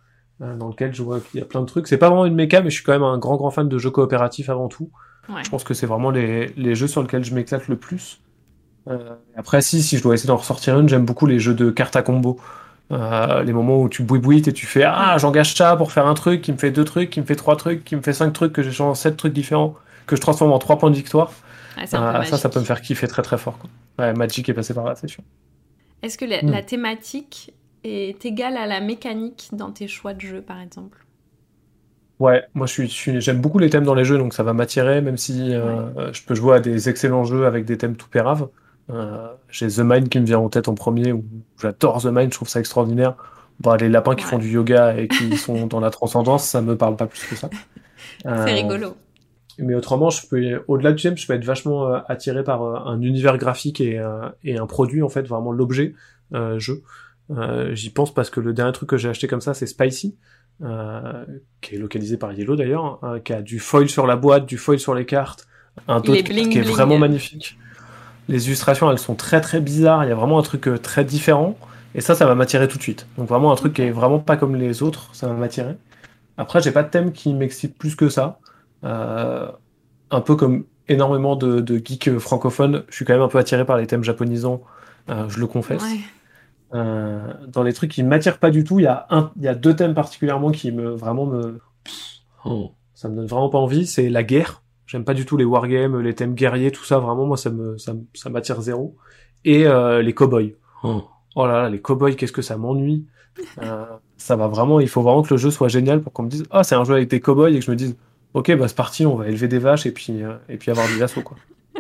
[0.42, 1.88] euh, dans lequel je vois qu'il y a plein de trucs.
[1.88, 3.78] C'est pas vraiment une méca mais je suis quand même un grand grand fan de
[3.78, 4.90] jeux coopératifs avant tout.
[5.30, 5.44] Ouais.
[5.44, 8.22] Je pense que c'est vraiment les, les jeux sur lesquels je m'éclate le plus.
[8.90, 11.70] Euh, après, si, si je dois essayer d'en ressortir une, j'aime beaucoup les jeux de
[11.70, 12.40] cartes à combo.
[12.92, 16.14] Euh, les moments où tu bouibouites et tu fais Ah, j'engage ça pour faire un
[16.14, 18.34] truc qui me fait deux trucs, qui me fait trois trucs, qui me fait cinq
[18.34, 21.32] trucs, que j'échange sept trucs différents, que je transforme en trois points de victoire.
[21.76, 23.58] Ah, Euh, ça, ça peut me faire kiffer très très fort.
[23.60, 23.70] Quoi.
[24.00, 25.24] Ouais, Magic est passé par là, c'est sûr.
[26.04, 26.50] Est-ce que la, Hmm.
[26.52, 31.06] la thématique est égale à la mécanique dans tes choix de jeu, par exemple?
[32.20, 35.02] Ouais, moi je suis, j'aime beaucoup les thèmes dans les jeux, donc ça va m'attirer,
[35.02, 38.50] même si euh, je peux jouer à des excellents jeux avec des thèmes tout péraves.
[38.90, 41.26] Euh, j'ai The Mind qui me vient en tête en premier, où
[41.62, 43.16] j'adore The Mind, je trouve ça extraordinaire.
[43.60, 44.26] Bon, les lapins qui Ouais.
[44.26, 47.36] font du yoga et qui sont dans la transcendance, ça me parle pas plus que
[47.36, 47.50] ça.
[48.36, 48.96] C'est Euh, rigolo.
[49.60, 52.76] Mais autrement, je peux, au-delà du thème, je peux être vachement euh, attiré par euh,
[52.86, 55.94] un univers graphique et, euh, et un produit, en fait, vraiment l'objet
[56.34, 56.82] euh, jeu.
[57.32, 60.16] Euh, J'y pense parce que le dernier truc que j'ai acheté comme ça, c'est Spicy,
[60.64, 61.26] euh,
[61.62, 64.58] qui est localisé par Yellow d'ailleurs, hein, qui a du foil sur la boîte, du
[64.58, 65.48] foil sur les cartes,
[65.88, 66.64] un taux de cartes qui est bling.
[66.64, 67.58] vraiment magnifique.
[68.30, 70.04] Les illustrations, elles sont très très bizarres.
[70.06, 71.58] Il y a vraiment un truc euh, très différent.
[71.96, 73.08] Et ça, ça va m'attirer tout de suite.
[73.18, 75.76] Donc vraiment un truc qui est vraiment pas comme les autres, ça va m'attirer.
[76.38, 78.40] Après, j'ai pas de thème qui m'excite plus que ça.
[78.84, 79.52] Euh,
[80.12, 83.66] un peu comme énormément de, de geeks francophones, je suis quand même un peu attiré
[83.66, 84.62] par les thèmes japonisants,
[85.10, 85.84] euh, je le confesse.
[85.84, 86.00] Ouais.
[86.74, 89.48] Euh, dans les trucs qui m'attirent pas du tout, il y a un, il y
[89.48, 91.60] a deux thèmes particulièrement qui me vraiment me,
[92.46, 93.86] oh, ça me donne vraiment pas envie.
[93.86, 94.64] C'est la guerre.
[94.86, 97.00] J'aime pas du tout les wargames, les thèmes guerriers, tout ça.
[97.00, 97.94] Vraiment, moi, ça me, ça,
[98.30, 98.96] m'attire zéro.
[99.46, 100.56] Et euh, les cowboys.
[100.84, 101.04] Oh.
[101.36, 103.06] oh là là, les cowboys, qu'est-ce que ça m'ennuie.
[103.62, 103.86] Euh,
[104.18, 104.80] ça va vraiment.
[104.80, 106.84] Il faut vraiment que le jeu soit génial pour qu'on me dise, ah, c'est un
[106.84, 107.98] jeu avec des cowboys et que je me dise,
[108.34, 110.88] ok, bah c'est parti, on va élever des vaches et puis euh, et puis avoir
[110.88, 111.38] des assauts quoi.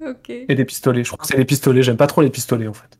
[0.00, 0.30] Ok.
[0.30, 1.04] Et des pistolets.
[1.04, 1.82] Je crois que c'est les pistolets.
[1.82, 2.98] J'aime pas trop les pistolets en fait.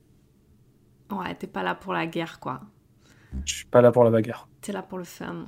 [1.11, 2.61] Ouais, t'es pas là pour la guerre, quoi.
[3.45, 4.49] Je suis pas là pour la bagarre.
[4.61, 5.47] T'es là pour le fun.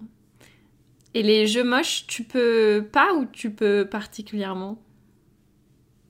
[1.15, 4.81] Et les jeux moches, tu peux pas ou tu peux particulièrement?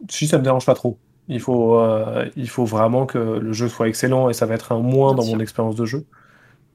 [0.08, 0.98] Si ça me dérange pas trop.
[1.28, 4.72] Il faut, euh, il faut vraiment que le jeu soit excellent et ça va être
[4.72, 5.36] un moins Bien dans sûr.
[5.36, 6.06] mon expérience de jeu.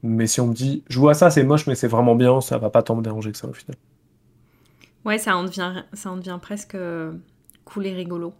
[0.06, 2.58] Mais si on me dit, joue à ça, c'est moche, mais c'est vraiment bien, ça
[2.58, 3.76] va pas tant me déranger que ça au final.
[5.04, 7.12] Ouais, ça en devient, ça en devient presque euh,
[7.64, 8.34] cool et rigolo.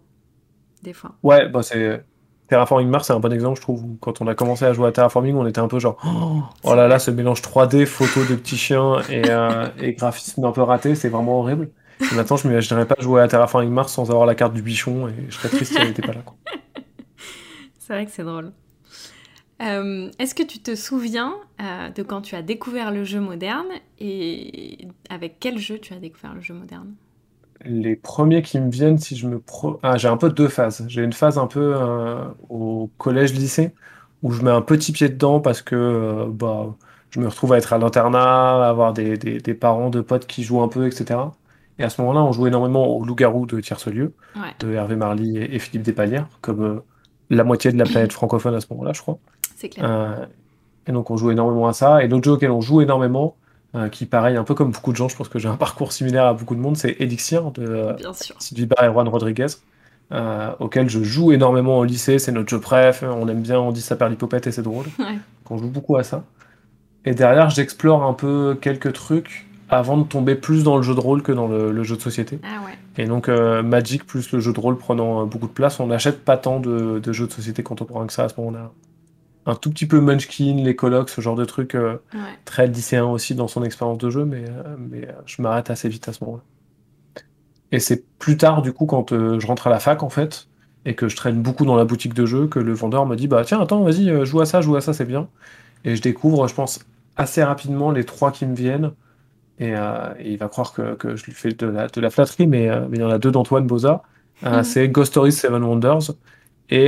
[0.83, 1.15] Des fois.
[1.23, 2.03] Ouais, bah c'est.
[2.49, 3.83] Terraforming Mars, c'est un bon exemple, je trouve.
[3.99, 6.75] Quand on a commencé à jouer à Terraforming, on était un peu genre, oh, oh
[6.75, 10.61] là là, ce mélange 3D, photo de petits chiens et, euh, et graphisme un peu
[10.61, 11.69] raté, c'est vraiment horrible.
[11.99, 15.09] Et maintenant, je m'imaginerais pas jouer à Terraforming Mars sans avoir la carte du bichon
[15.09, 16.21] et je serais triste si elle n'était pas là.
[17.79, 18.51] C'est vrai que c'est drôle.
[19.61, 23.67] Euh, Est-ce que tu te souviens euh, de quand tu as découvert le jeu moderne
[23.99, 26.95] et avec quel jeu tu as découvert le jeu moderne?
[27.65, 29.79] Les premiers qui me viennent, si je me pro...
[29.83, 30.85] Ah, j'ai un peu deux phases.
[30.87, 33.73] J'ai une phase un peu euh, au collège-lycée
[34.21, 36.75] où je mets un petit pied dedans parce que bah,
[37.09, 40.27] je me retrouve à être à l'internat, à avoir des, des, des parents de potes
[40.27, 41.35] qui jouent un peu, etc.
[41.79, 45.37] Et à ce moment-là, on joue énormément au Loup-garou de Tierce-Lieu, Ouais, de Hervé Marly
[45.37, 46.81] et, et Philippe Despalières, comme
[47.29, 49.19] la moitié de la planète francophone à ce moment-là, je crois.
[49.57, 49.85] C'est clair.
[49.89, 50.25] Euh,
[50.87, 52.03] et donc on joue énormément à ça.
[52.03, 53.35] Et l'autre jeu auquel on joue énormément,
[53.75, 55.91] euh, qui pareil, un peu comme beaucoup de gens, je pense que j'ai un parcours
[55.91, 58.13] similaire à beaucoup de monde, c'est Elixir de euh.
[58.39, 59.47] Sylvie Barr et Juan Rodriguez,
[60.13, 62.19] euh, auquel je joue énormément au lycée.
[62.19, 64.85] C'est notre jeu préf, on aime bien, on dit ça perd l'hypopète et c'est drôle.
[64.99, 65.13] Ouais.
[65.13, 66.23] Donc on joue beaucoup à ça.
[67.03, 70.99] Et derrière, j'explore un peu quelques trucs avant de tomber plus dans le jeu de
[70.99, 72.39] rôle que dans le, le jeu de société.
[72.43, 72.77] Ah ouais.
[72.97, 76.23] Et donc euh, Magic plus le jeu de rôle prenant beaucoup de place, on n'achète
[76.23, 78.71] pas tant de, de jeux de société contemporains que ça à ce moment-là.
[79.47, 82.19] Un tout petit peu Munchkin, les colocs, ce genre de trucs euh, ouais.
[82.45, 85.89] très lycéen aussi dans son expérience de jeu, mais, euh, mais euh, je m'arrête assez
[85.89, 86.43] vite à ce moment-là.
[87.71, 90.47] Et c'est plus tard, du coup, quand je rentre à la fac, en fait,
[90.85, 93.27] et que je traîne beaucoup dans la boutique de jeux, que le vendeur me dit,
[93.27, 95.29] bah tiens, attends, vas-y, joue à ça, joue à ça, c'est bien.
[95.83, 96.79] Et je découvre, je pense,
[97.17, 98.93] assez rapidement les trois qui me viennent.
[99.59, 102.09] Et, euh, et il va croire que, que je lui fais de la, de la
[102.11, 104.03] flatterie, mais, euh, mais il y en a deux d'Antoine Boza.
[104.45, 104.63] Euh, Mhm.
[104.63, 106.11] C'est Ghost Stories Seven Wonders
[106.69, 106.87] et,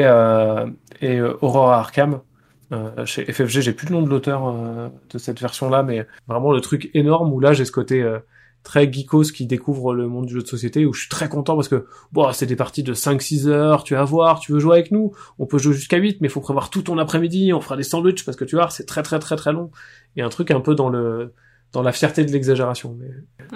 [1.02, 2.22] et Aurora Arkham.
[2.72, 6.52] Euh, chez FFG, j'ai plus le nom de l'auteur euh, de cette version-là, mais vraiment
[6.52, 8.20] le truc énorme où là j'ai ce côté euh,
[8.62, 11.56] très geekos qui découvre le monde du jeu de société où je suis très content
[11.56, 14.74] parce que bon, c'est des parties de 5-6 heures, tu vas voir, tu veux jouer
[14.76, 17.62] avec nous, on peut jouer jusqu'à 8, mais il faut prévoir tout ton après-midi, on
[17.62, 19.72] fera des sandwichs parce que tu vois, c'est très très très très long.
[20.16, 21.34] Et un truc un peu dans le
[21.72, 22.96] dans la fierté de l'exagération.
[23.00, 23.08] Mais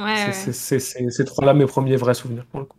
[0.01, 0.33] Ouais, c'est- ouais.
[0.33, 2.77] c'est c'est- c'est- ces trois-là mes premiers vrais souvenirs pour le coup.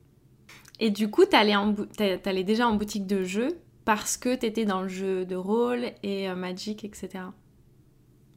[0.80, 3.50] Et du coup, t'allais en t'allais déjà en boutique de jeux
[3.84, 7.32] parce que t'étais dans le jeu de rôle et euh, Magic, etc.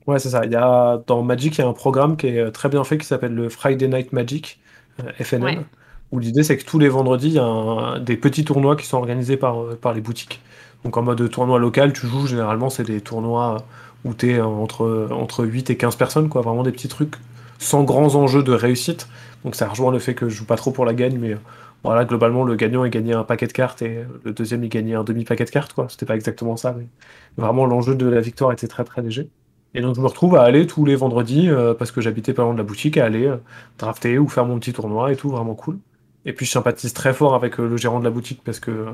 [0.05, 0.45] Ouais, c'est ça.
[0.45, 2.83] Il y a, dans Magic, il y a un programme qui est euh, très bien
[2.83, 4.60] fait qui s'appelle le Friday Night Magic,
[5.03, 5.65] euh, FNM, Ouais.
[6.12, 8.86] où l'idée c'est que tous les vendredis, il y a un- des petits tournois qui
[8.86, 10.41] sont organisés par, euh, par les boutiques.
[10.86, 13.65] Donc en mode tournoi local, tu joues, généralement, c'est des tournois
[14.05, 16.41] où tu es entre, entre 8 et 15 personnes, quoi.
[16.41, 17.15] Vraiment des petits trucs
[17.60, 19.07] sans grands enjeux de réussite.
[19.43, 21.38] Donc ça rejoint le fait que je joue pas trop pour la gagne, mais euh,
[21.83, 24.95] voilà, globalement, le gagnant, il gagnait un paquet de cartes et le deuxième, il gagnait
[24.95, 25.87] un demi-paquet de cartes, quoi.
[25.89, 26.87] C'était pas exactement ça, mais
[27.37, 29.29] vraiment, l'enjeu de la victoire était très très léger.
[29.73, 32.43] Et donc, je me retrouve à aller tous les vendredis, euh, parce que j'habitais pas
[32.43, 33.37] loin de la boutique, à aller euh,
[33.77, 35.79] drafter ou faire mon petit tournoi et tout, vraiment cool.
[36.25, 38.87] Et puis, je sympathise très fort avec euh, le gérant de la boutique parce que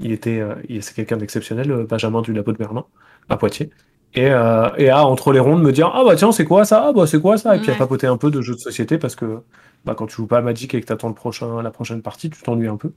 [0.00, 0.40] il était,
[0.80, 2.86] c'est quelqu'un d'exceptionnel, Benjamin du Labo de Berlin,
[3.28, 3.70] à Poitiers.
[4.14, 6.86] Et, et à, entre les rondes, me dire Ah bah tiens, c'est quoi ça?
[6.88, 7.56] Ah bah c'est quoi ça?
[7.56, 9.42] Et puis à papoter un peu de jeux de société parce que
[9.84, 12.02] bah, quand tu joues pas à Magic et que tu attends le prochain, la prochaine
[12.02, 12.92] partie, tu t'ennuies un peu.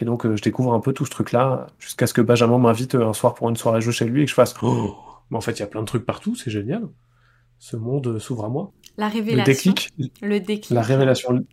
[0.00, 3.12] Et donc, je découvre un peu tout ce truc-là, jusqu'à ce que Benjamin m'invite un
[3.12, 4.94] soir pour une soirée jeu chez lui et que je fasse Oh
[5.30, 6.82] mais en fait, il y a plein de trucs partout, c'est génial.
[7.58, 8.72] Ce monde s'ouvre à moi.
[8.96, 9.42] La révélation.
[9.42, 9.92] Le déclic.
[10.22, 10.70] Le déclic.
[10.70, 11.44] La révélation.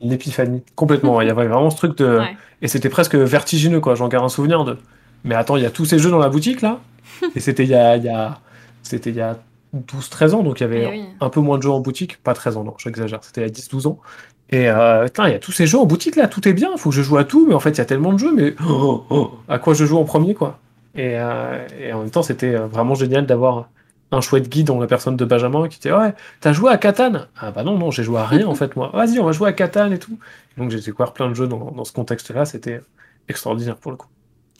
[0.00, 0.62] L'épiphanie.
[0.74, 1.20] Complètement.
[1.20, 2.20] il y avait vraiment ce truc de.
[2.60, 3.94] Et c'était presque vertigineux, quoi.
[3.94, 4.76] J'en garde un souvenir de.
[5.24, 6.80] Mais attends, il y a tous ces jeux dans la boutique, là?
[7.34, 7.96] Et c'était il y a.
[7.96, 8.38] Il y a...
[8.82, 9.38] C'était il y a
[9.74, 12.22] 12-13 ans, donc il y avait eh un peu moins de jeux en boutique.
[12.22, 13.24] Pas 13 ans, non, j'exagère.
[13.24, 13.98] C'était il y a 10-12 ans.
[14.50, 16.70] Et euh, il y a tous ces jeux en boutique, là, tout est bien.
[16.72, 18.18] Il faut que je joue à tout, mais en fait, il y a tellement de
[18.18, 20.58] jeux, mais oh, oh, à quoi je joue en premier, quoi?
[20.98, 23.68] Euh, et, en même temps, c'était euh, vraiment génial d'avoir
[24.12, 27.26] un chouette guide dans la personne de Benjamin qui était ouais t'as joué à Catan
[27.36, 29.48] ah bah non non j'ai joué à rien en fait moi vas-y on va jouer
[29.48, 30.16] à Catan et tout
[30.56, 32.80] donc j'ai découvert plein de jeux dans, ce contexte là c'était
[33.28, 34.06] extraordinaire pour le coup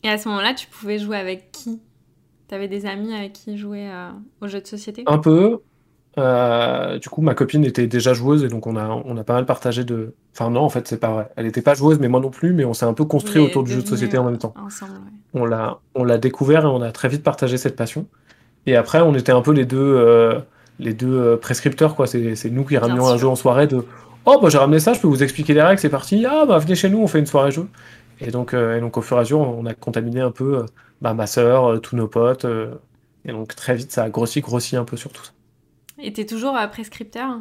[0.05, 1.81] et à ce moment-là tu pouvais jouer avec qui?
[2.47, 5.03] T'avais des amis avec qui jouer euh, aux jeux de société?
[5.07, 5.61] Un peu
[6.17, 9.35] euh, du coup, ma copine était déjà joueuse et donc on a, on a pas
[9.35, 10.15] mal partagé de.
[10.33, 11.29] Enfin, non, en fait, c'est pas vrai.
[11.37, 13.65] Elle était pas joueuse, mais moi non plus, mais on s'est un peu construit autour
[13.65, 14.55] du jeu de société en même temps.
[15.33, 18.07] On l'a, on l'a découvert et on a très vite partagé cette passion.
[18.67, 20.39] Et après, on était un peu les deux, euh,
[20.79, 22.07] les deux euh, prescripteurs, quoi.
[22.07, 23.85] C'est, c'est nous qui ramenions un jeu en soirée de.
[24.27, 26.25] Oh, bah j'ai ramené ça, je peux vous expliquer les règles, c'est parti.
[26.27, 27.67] Ah, bah venez chez nous, on fait une soirée jeu.
[28.21, 30.65] Et donc, et donc au fur et à mesure, on a contaminé un peu
[31.01, 32.47] bah, ma sœur, tous nos potes.
[33.25, 35.33] et donc très vite, ça a grossi, grossi un peu sur tout ça.
[35.99, 37.39] Et t'es toujours euh, prescripteur?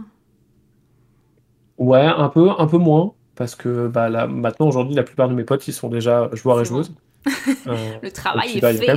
[1.78, 5.34] Ouais, un peu, un peu moins, parce que bah, là, maintenant, aujourd'hui, la plupart de
[5.34, 6.94] mes potes, ils sont déjà joueurs et joueuses.
[7.68, 8.96] Euh, le travail est bah, fait.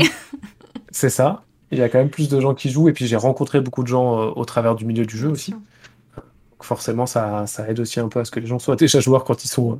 [0.90, 1.42] C'est ça.
[1.72, 3.82] Il y a quand même plus de gens qui jouent, et puis j'ai rencontré beaucoup
[3.82, 5.52] de gens euh, au travers du milieu du jeu aussi.
[5.52, 9.00] Donc forcément, ça, ça aide aussi un peu à ce que les gens soient déjà
[9.00, 9.78] joueurs quand ils sont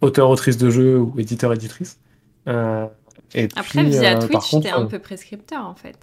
[0.00, 1.98] auteurs, autrices de jeux ou éditeurs, éditrices.
[2.46, 5.98] et Après, via Twitch, t'es un peu prescripteur en fait.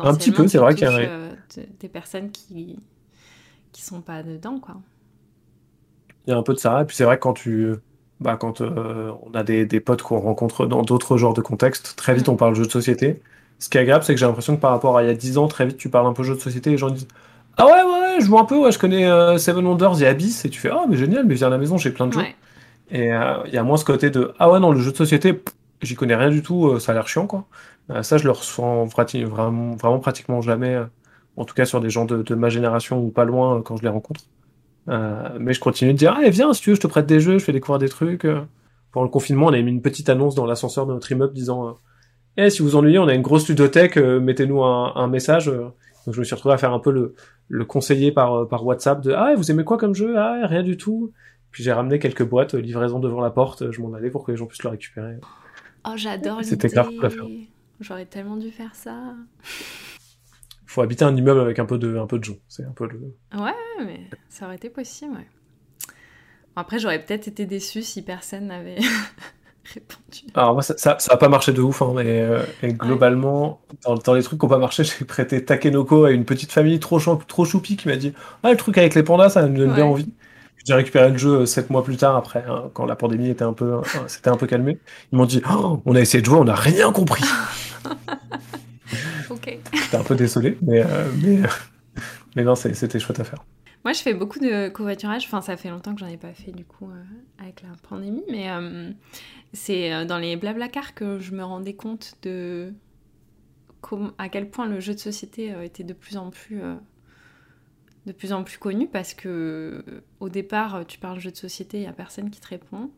[0.00, 1.30] Un petit peu, c'est vrai qu'il y a euh,
[1.80, 2.78] des personnes qui
[3.72, 4.76] qui sont pas dedans, quoi.
[6.26, 7.74] Il y a un peu de ça, et puis c'est vrai que quand tu
[8.20, 11.94] bah, quand euh, on a des, des potes qu'on rencontre dans d'autres genres de contextes,
[11.96, 12.32] très vite mm.
[12.32, 13.20] on parle jeux de société.
[13.58, 15.14] Ce qui est agréable, c'est que j'ai l'impression que par rapport à il y a
[15.14, 17.08] 10 ans, très vite tu parles un peu jeux de société et les gens disent
[17.58, 20.44] Ah ouais, ouais, je joue un peu, ouais, je connais euh, Seven Wonders et Abyss,
[20.44, 22.22] et tu fais Ah, mais génial, mais viens à la maison, j'ai plein de jeux.
[22.90, 25.42] Et il y a moins ce côté de Ah ouais, non, le jeu de société,
[25.82, 27.46] j'y connais rien du tout, ça a l'air chiant, quoi.
[27.90, 30.84] Euh, ça, je le ressens vraiment, vraiment pratiquement jamais, euh,
[31.36, 33.82] en tout cas sur des gens de, ma génération ou pas loin euh, quand je
[33.82, 34.22] les rencontre.
[34.88, 37.38] mais je continue de dire, ah, viens, si tu veux, je te prête des jeux,
[37.38, 38.26] je fais découvrir des trucs.
[38.92, 41.76] Pour le confinement, on avait mis une petite annonce dans l'ascenseur de notre immeuble disant,
[42.36, 45.46] eh, si vous ennuyez, on a une grosse ludothèque, mettez-nous un, message.
[45.46, 47.14] Donc je me suis retrouvé à faire un peu le,
[47.48, 50.18] le conseiller par, par WhatsApp de, ah, vous aimez quoi comme jeu?
[50.18, 51.12] Ah, rien du tout.
[51.50, 54.36] Puis j'ai ramené quelques boîtes, livraison devant la porte, je m'en allais pour que les
[54.36, 55.16] gens puissent le récupérer.
[55.86, 57.24] Oh, j'adore C'était clair pour faire.
[57.80, 59.14] J'aurais tellement dû faire ça.
[60.66, 62.36] Faut habiter un immeuble avec un peu de, un peu de gens.
[62.48, 63.16] C'est un peu le.
[63.40, 65.26] Ouais, mais ça aurait été possible, ouais.
[66.56, 68.78] après, j'aurais peut-être été déçu si personne n'avait
[70.34, 74.22] Alors, moi, ça, ça, a pas marché de ouf, hein, mais euh, globalement, dans, les
[74.22, 77.76] trucs qui n'ont pas marché, j'ai prêté Takenoko à une petite famille trop, trop choupie
[77.76, 80.12] qui m'a dit Ah, le truc avec les pandas, ça me donne bien envie.
[80.66, 83.52] J'ai récupéré le jeu 7 mois plus tard, après, hein, quand la pandémie était un
[83.52, 84.78] peu, c'était un peu calmé.
[85.12, 87.22] Ils m'ont dit, oh, on a essayé de jouer, on n'a rien compris.
[89.30, 89.58] ok.
[89.72, 91.42] J'étais un peu désolé, mais, euh, mais,
[92.34, 93.44] mais non, c'était chouette à faire.
[93.84, 95.24] Moi, je fais beaucoup de covoiturage.
[95.26, 98.24] Enfin, ça fait longtemps que j'en ai pas fait, du coup, euh, avec la pandémie.
[98.28, 98.90] Mais euh,
[99.52, 100.38] c'est dans les
[100.72, 102.72] cars que je me rendais compte de
[104.18, 106.60] à quel point le jeu de société était de plus en plus
[108.06, 109.84] de plus en plus connu parce que
[110.20, 112.90] au départ, tu parles jeu de société, il n'y a personne qui te répond.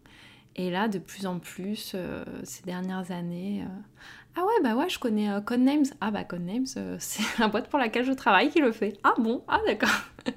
[0.59, 4.89] Et là, de plus en plus, euh, ces dernières années, euh, ah ouais, bah ouais,
[4.89, 5.85] je connais euh, Codenames.
[6.01, 6.67] Ah bah Codenames,
[6.99, 8.99] c'est la boîte pour laquelle je travaille qui le fait.
[9.05, 9.89] Ah bon, ah d'accord.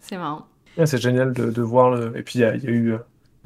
[0.00, 0.46] c'est marrant.
[0.84, 2.14] c'est génial de, voir.
[2.14, 2.94] Et puis il y, a eu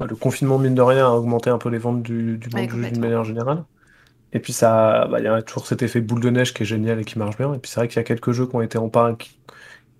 [0.07, 2.83] le confinement, mine de rien, a augmenté un peu les ventes du, du monde du
[2.83, 3.63] jeu d'une manière générale.
[4.33, 6.65] Et puis ça, bah, il y a toujours cet effet boule de neige qui est
[6.65, 7.53] génial et qui marche bien.
[7.53, 9.39] Et puis c'est vrai qu'il y a quelques jeux qui ont été en part, qui,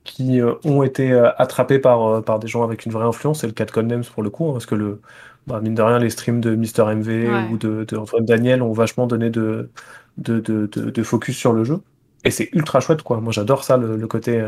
[0.03, 3.41] qui euh, ont été euh, attrapés par, euh, par des gens avec une vraie influence.
[3.41, 5.01] C'est le cas de pour le coup, hein, parce que le,
[5.47, 8.73] bah, mine de rien, les streams de Mister MV ou de, de, Antoine Daniel ont
[8.73, 9.69] vachement donné de,
[10.17, 11.81] de, de, de, focus sur le jeu.
[12.23, 13.21] Et c'est ultra chouette, quoi.
[13.21, 14.45] Moi, j'adore ça, le, côté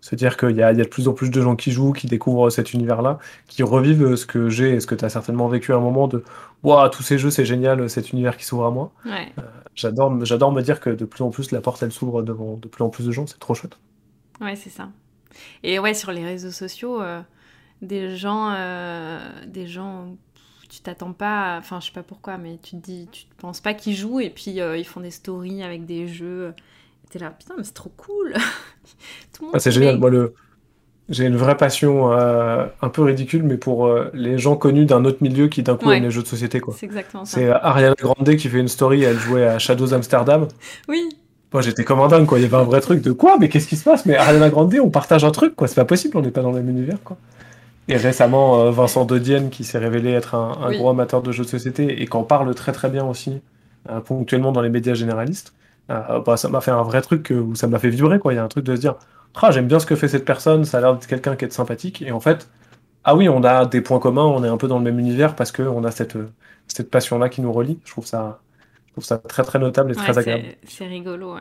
[0.00, 1.70] Se dire qu'il y a, il y a de plus en plus de gens qui
[1.70, 5.08] jouent, qui découvrent cet univers-là, qui revivent ce que j'ai et ce que tu as
[5.08, 6.24] certainement vécu à un moment de
[6.62, 8.92] Waouh, tous ces jeux, c'est génial, cet univers qui s'ouvre à moi.
[9.06, 9.32] Ouais.
[9.74, 12.68] J'adore, j'adore me dire que de plus en plus la porte elle s'ouvre devant de
[12.68, 13.78] plus en plus de gens, c'est trop chouette.
[14.40, 14.88] Ouais, c'est ça.
[15.62, 17.22] Et ouais, sur les réseaux sociaux, euh,
[17.82, 20.16] des gens, euh, des gens,
[20.68, 23.74] tu t'attends pas, enfin, je sais pas pourquoi, mais tu te dis, tu penses pas
[23.74, 26.54] qu'ils jouent et puis euh, ils font des stories avec des jeux.
[27.10, 28.32] T'es là, putain, mais c'est trop cool.
[29.32, 29.98] Tout le monde Ah, c'est génial.
[29.98, 30.34] Moi, le...
[31.08, 35.04] j'ai une vraie passion euh, un peu ridicule, mais pour euh, les gens connus d'un
[35.04, 35.96] autre milieu qui d'un coup Ouais.
[35.96, 36.74] aiment les jeux de société, quoi.
[36.78, 37.36] C'est exactement ça.
[37.38, 40.46] C'est euh, Ariana Grande qui fait une story, elle jouait à Shadows Amsterdam.
[40.88, 41.08] Oui,
[41.52, 42.38] Moi, j'étais comme un dingue, quoi.
[42.38, 43.36] Il y avait un vrai truc de quoi?
[43.40, 44.06] Mais qu'est-ce qui se passe?
[44.06, 45.66] Mais Ariana Grande, on partage un truc, quoi.
[45.66, 47.16] C'est pas possible, on n'est pas dans le même univers, quoi.
[47.88, 50.78] Et récemment, Vincent De Dienne, qui s'est révélé être un, un Oui.
[50.78, 53.40] gros amateur de jeux de société et qu'en parle très très bien aussi,
[53.90, 55.54] euh, ponctuellement dans les médias généralistes,
[55.90, 58.32] euh, bah, ça m'a fait un vrai truc euh, où ça m'a fait vibrer, quoi.
[58.32, 58.96] Il y a un truc de se dire,
[59.34, 61.50] ah, j'aime bien ce que fait cette personne, ça a l'air d'être quelqu'un qui est
[61.52, 62.02] sympathique.
[62.02, 62.48] Et en fait,
[63.04, 65.34] ah oui, on a des points communs, on est un peu dans le même univers
[65.36, 66.32] parce qu'on a cette, euh,
[66.68, 67.80] cette passion-là qui nous relie.
[67.84, 68.42] Je trouve ça,
[68.88, 70.44] je trouve ça très très notable et Ouais, très agréable.
[70.64, 71.40] c'est rigolo, ouais.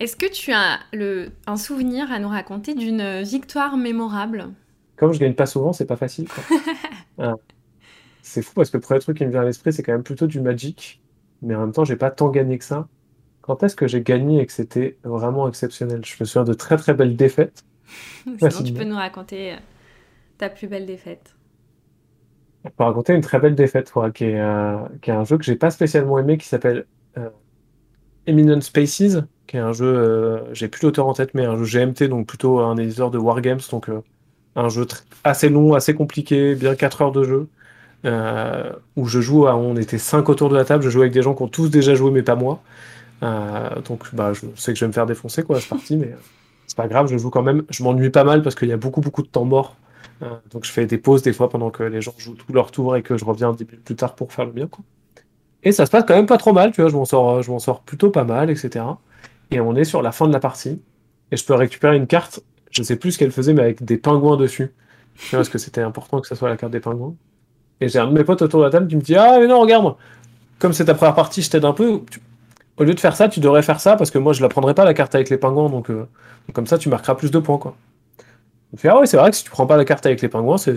[0.00, 4.52] Est-ce que tu as le, un souvenir à nous raconter d'une victoire mémorable?
[4.96, 6.28] Comme je gagne pas souvent, c'est pas facile.
[7.18, 7.34] Ah.
[8.22, 10.02] C'est fou parce que le premier truc qui me vient à l'esprit, c'est quand même
[10.02, 11.00] plutôt du Magic.
[11.42, 12.88] Mais en même temps, j'ai pas tant gagné que ça.
[13.42, 16.02] Quand est-ce que j'ai gagné et que c'était vraiment exceptionnel?
[16.04, 17.64] Je me souviens de très très belles défaites.
[18.38, 19.56] Sinon, tu peux nous raconter euh,
[20.38, 21.34] ta plus belle défaite.
[22.64, 25.36] Je peux raconter une très belle défaite, quoi, qui est, euh, qui est un jeu
[25.36, 26.86] que j'ai pas spécialement aimé, qui s'appelle
[27.18, 27.28] euh,
[28.26, 31.64] Eminent Spaces, qui est un jeu, euh, j'ai plus l'auteur en tête, mais un jeu
[31.64, 33.90] GMT, donc plutôt un éditeur de Wargames, donc
[34.56, 34.86] un jeu
[35.24, 37.48] assez long, assez compliqué, bien 4 heures de jeu,
[38.04, 41.22] euh, où je joue, on était 5 autour de la table, je joue avec des
[41.22, 42.60] gens qui ont tous déjà joué, mais pas moi.
[43.22, 46.08] Euh, donc bah, je sais que je vais me faire défoncer, quoi, c'est parti, mais
[46.08, 46.16] euh,
[46.66, 47.62] c'est pas grave, je joue quand même.
[47.70, 49.76] Je m'ennuie pas mal parce qu'il y a beaucoup, beaucoup de temps mort.
[50.50, 52.96] Donc je fais des pauses des fois pendant que les gens jouent tout leur tour
[52.96, 54.68] et que je reviens 10 minutes plus tard pour faire le mien.
[55.62, 57.58] Et ça se passe quand même pas trop mal, tu vois, je m'en sors, je
[57.58, 58.86] sors plutôt pas mal, etc.
[59.50, 60.80] Et on est sur la fin de la partie
[61.30, 62.40] et je peux récupérer une carte,
[62.70, 64.72] je sais plus ce qu'elle faisait, mais avec des pingouins dessus.
[65.16, 67.14] Tu vois, parce que c'était important que ça soit la carte des pingouins.
[67.80, 69.46] Et j'ai un de mes potes autour de la table qui me dit Ah, mais
[69.46, 69.94] non, regarde,
[70.58, 72.00] comme c'est ta première partie, je t'aide un peu.
[72.10, 72.20] Tu-
[72.76, 74.74] Au lieu de faire ça, tu devrais faire ça parce que moi je la prendrai
[74.74, 76.06] pas la carte avec les pingouins, donc euh,
[76.52, 77.76] comme ça tu marqueras plus de points, quoi.
[78.72, 80.20] Il me fait, ah ouais, c'est vrai que si tu prends pas la carte avec
[80.22, 80.72] les pingouins, c'est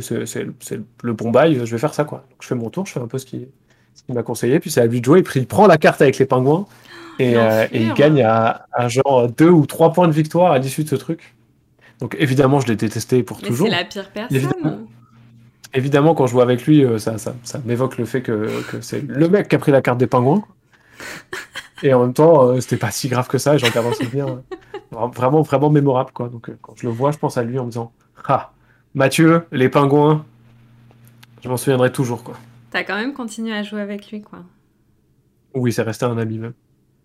[1.04, 2.20] le bon bail, je vais faire ça, quoi.
[2.30, 3.48] Donc je fais mon tour, je fais un peu ce qu'il
[3.96, 5.78] ce qu'il m'a conseillé, puis c'est à lui de jouer, et puis il prend la
[5.80, 6.68] carte avec les pingouins,
[7.18, 7.96] et, euh, et il L'enfer.
[8.10, 11.34] gagne à, à genre deux ou trois points de victoire à l'issue de ce truc.
[12.00, 13.68] Donc évidemment, je l'ai détesté pour Mais toujours.
[13.68, 14.38] c'est la pire personne.
[14.38, 14.78] Évidemment.
[15.74, 18.82] Évidemment, quand je joue avec lui, euh, ça, ça, ça m'évoque le fait que, que
[18.82, 20.44] c'est le mec qui a pris la carte des pingouins.
[21.84, 23.94] Et en même temps, euh, c'était pas si grave que ça, et j'en garde un
[23.94, 24.42] souvenir euh,
[24.92, 26.12] vra- vraiment, vraiment mémorable.
[26.14, 26.30] Quoi.
[26.30, 27.92] Donc quand je le vois, je pense à lui en me disant
[28.28, 28.52] Ah,
[28.96, 30.26] Mathieu, les pingouins,
[31.44, 32.24] je m'en souviendrai toujours.
[32.24, 32.36] Quoi.
[32.72, 34.40] T'as quand même continué à jouer avec lui, quoi.
[35.54, 36.54] Oui, c'est resté un ami même.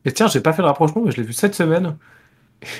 [0.05, 1.97] Et tiens, j'ai pas fait le rapprochement, mais je l'ai vu cette semaine.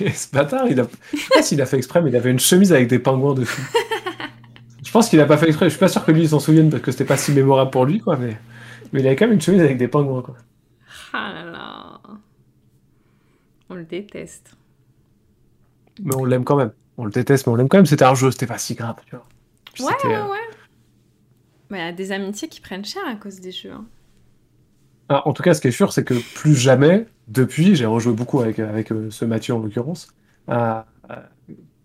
[0.01, 0.85] Et ce bâtard, il a...
[1.13, 3.35] je sais pas s'il a fait exprès, mais il avait une chemise avec des pingouins
[3.35, 3.63] dessus.
[4.93, 5.65] Je pense qu'il a pas fait exprès.
[5.67, 7.87] Je suis pas sûr que lui s'en souvienne parce que c'était pas si mémorable pour
[7.87, 8.19] lui, quoi.
[8.19, 8.39] Mais,
[8.93, 10.37] mais il avait quand même une chemise avec des pingouins, quoi.
[11.15, 12.01] Ah là là.
[13.71, 14.55] On le déteste.
[16.03, 16.73] Mais on l'aime quand même.
[16.99, 17.87] On le déteste, mais on l'aime quand même.
[17.87, 19.27] C'était un jeu, c'était pas si grave, tu vois.
[19.73, 20.39] Puis Ouais, ouais, euh, ouais.
[21.71, 23.71] Mais il y a des amitiés qui prennent cher à cause des jeux.
[23.73, 23.87] hein.
[25.09, 28.13] ah, en tout cas, ce qui est sûr, c'est que plus jamais, depuis, j'ai rejoué
[28.13, 30.09] beaucoup avec, avec euh, ce Mathieu en l'occurrence,
[30.49, 31.17] euh, euh,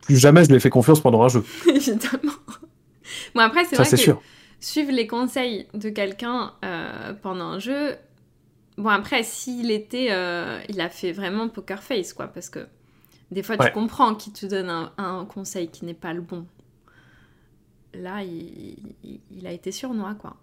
[0.01, 1.43] plus jamais je lui ai fait confiance pendant un jeu.
[1.67, 2.33] Évidemment.
[3.38, 4.21] Bon, après, c'est vrai que sûr.
[4.60, 7.95] suivre les conseils de quelqu'un euh, pendant un jeu.
[8.78, 10.10] Bon, après, s'il était.
[10.12, 12.28] euh, il a fait vraiment poker face, quoi.
[12.28, 12.67] Parce que
[13.32, 16.45] des fois, tu comprends qu'il te donne un, un conseil qui n'est pas le bon.
[17.93, 20.36] Là, il, il- il a été surnois, quoi.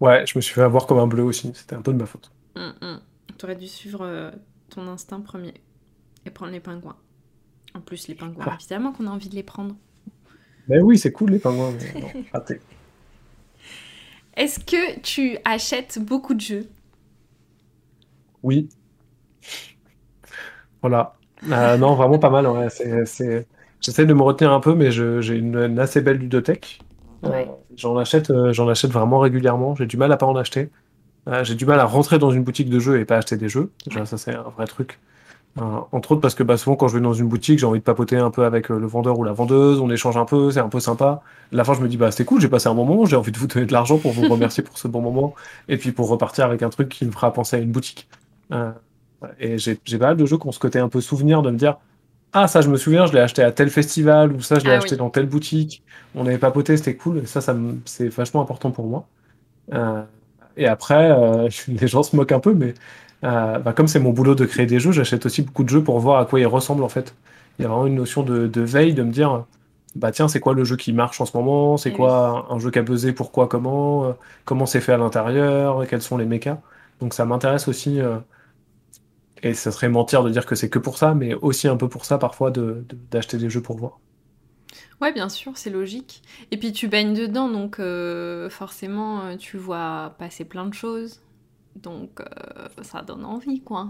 [0.00, 1.52] Ouais, je me suis fait avoir comme un bleu aussi.
[1.54, 2.30] C'était un peu de ma faute.
[2.56, 3.00] Hum, hum.
[3.36, 4.30] T'aurais dû suivre euh,
[4.70, 5.54] ton instinct premier
[6.26, 6.96] et prendre les pingouins.
[7.74, 8.56] En plus, les pingouins, Ah.
[8.58, 9.76] évidemment qu'on a envie de les prendre.
[10.68, 11.72] Mais oui, c'est cool les pingouins.
[11.72, 12.60] Mais non, raté.
[14.36, 16.68] Est-ce que tu achètes beaucoup de jeux?
[18.42, 18.68] Oui.
[20.82, 21.14] Voilà.
[21.50, 22.46] Euh, non, vraiment pas mal.
[22.46, 22.68] ouais.
[22.70, 23.46] C'est, c'est...
[23.80, 26.80] J'essaie de me retenir un peu, mais je- j'ai une, une assez belle ludothèque.
[27.24, 27.48] Euh, Ouais.
[27.76, 29.74] j'en achète, euh, j'en achète vraiment régulièrement.
[29.74, 30.70] J'ai du mal à pas en acheter.
[31.28, 33.48] Euh, j'ai du mal à rentrer dans une boutique de jeux et pas acheter des
[33.48, 33.72] jeux.
[33.86, 35.00] Déjà, ça, c'est un vrai truc.
[35.92, 37.84] Entre autres parce que bah, souvent, quand je vais dans une boutique, j'ai envie de
[37.84, 39.80] papoter un peu avec euh, le vendeur ou la vendeuse.
[39.80, 41.22] On échange un peu, c'est un peu sympa.
[41.52, 43.06] À la fin, je me dis, bah, c'était cool, j'ai passé un bon moment.
[43.06, 45.34] J'ai envie de vous donner de l'argent pour vous remercier pour ce bon moment
[45.68, 48.08] et puis pour repartir avec un truc qui me fera penser à une boutique.
[48.52, 48.70] Euh,
[49.40, 51.50] et j'ai j'ai pas mal de jeux qui ont ce côté un peu souvenir de
[51.50, 51.76] me dire
[52.32, 54.72] ah ça je me souviens, je l'ai acheté à tel festival ou ça je l'ai
[54.72, 54.98] Ah acheté oui.
[54.98, 55.84] dans telle boutique.
[56.14, 57.18] On avait papoté, c'était cool.
[57.18, 59.08] Et ça, ça me- c'est vachement important pour moi.
[59.74, 60.04] Euh,
[60.56, 62.74] et après, euh, les gens se moquent un peu, mais
[63.24, 65.82] euh, bah, comme c'est mon boulot de créer des jeux, j'achète aussi beaucoup de jeux
[65.82, 67.14] pour voir à quoi ils ressemblent en fait.
[67.58, 69.46] Il y a vraiment une notion de, de veille, de me dire,
[69.96, 71.76] bah tiens, c'est quoi le jeu qui marche en ce moment?
[71.76, 73.12] C'est Eh quoi un jeu qui a buzzé?
[73.12, 73.48] Pourquoi?
[73.48, 74.04] Comment?
[74.06, 74.12] euh,
[74.44, 75.86] Comment c'est fait à l'intérieur?
[75.88, 76.60] Quels sont les mechas?
[77.00, 78.00] Donc ça m'intéresse aussi.
[78.00, 78.18] euh,
[79.42, 81.88] et ça serait mentir de dire que c'est que pour ça, mais aussi un peu
[81.88, 84.00] pour ça parfois de, de- d'acheter des jeux pour voir.
[85.00, 86.22] Ouais, bien sûr, c'est logique.
[86.50, 91.20] Et puis tu baignes dedans, donc euh, forcément, tu vois passer plein de choses.
[91.82, 93.88] Donc euh, ça donne envie, quoi.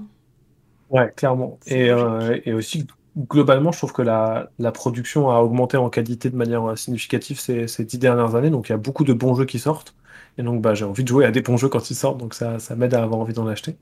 [0.88, 1.58] Ouais, clairement.
[1.66, 2.86] Et, euh, et aussi,
[3.18, 7.38] globalement, je trouve que la, la production a augmenté en qualité de manière euh, significative
[7.38, 8.48] ces, ces dix dernières années.
[8.50, 9.94] Donc, il y a beaucoup de bons jeux qui sortent.
[10.38, 12.18] Et donc, bah, j'ai envie de jouer à des bons jeux quand ils sortent.
[12.18, 13.76] Donc, ça, ça m'aide à avoir envie d'en acheter.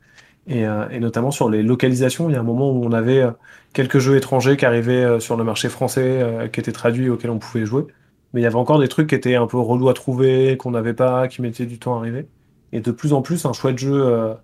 [0.48, 3.24] Et, euh, et notamment sur les localisations, il y a un moment où on avait
[3.72, 7.66] quelques jeux étrangers qui arrivaient sur le marché français, qui étaient traduits, auxquels on pouvait
[7.66, 7.86] jouer.
[8.32, 10.70] Mais il y avait encore des trucs qui étaient un peu relous à trouver, qu'on
[10.72, 12.28] n'avait pas, qui mettaient du temps à arriver.
[12.77, 14.35] Et de plus en plus, un chouette jeu, euh,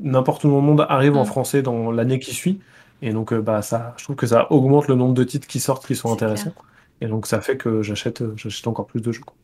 [0.00, 1.26] n'importe où dans le monde, arrive en Mm.
[1.26, 2.60] français dans l'année qui suit.
[3.02, 5.60] Et donc, euh, bah, ça, je trouve que ça augmente le nombre de titres qui
[5.60, 6.54] sortent qui sont intéressants.
[7.00, 9.22] Et donc, ça fait que j'achète, euh, j'achète encore plus de jeux.
[9.22, 9.34] quoi.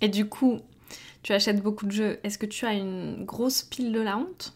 [0.00, 0.60] Et du coup,
[1.22, 2.18] tu achètes beaucoup de jeux.
[2.24, 4.54] Est-ce que tu as une grosse pile de la honte?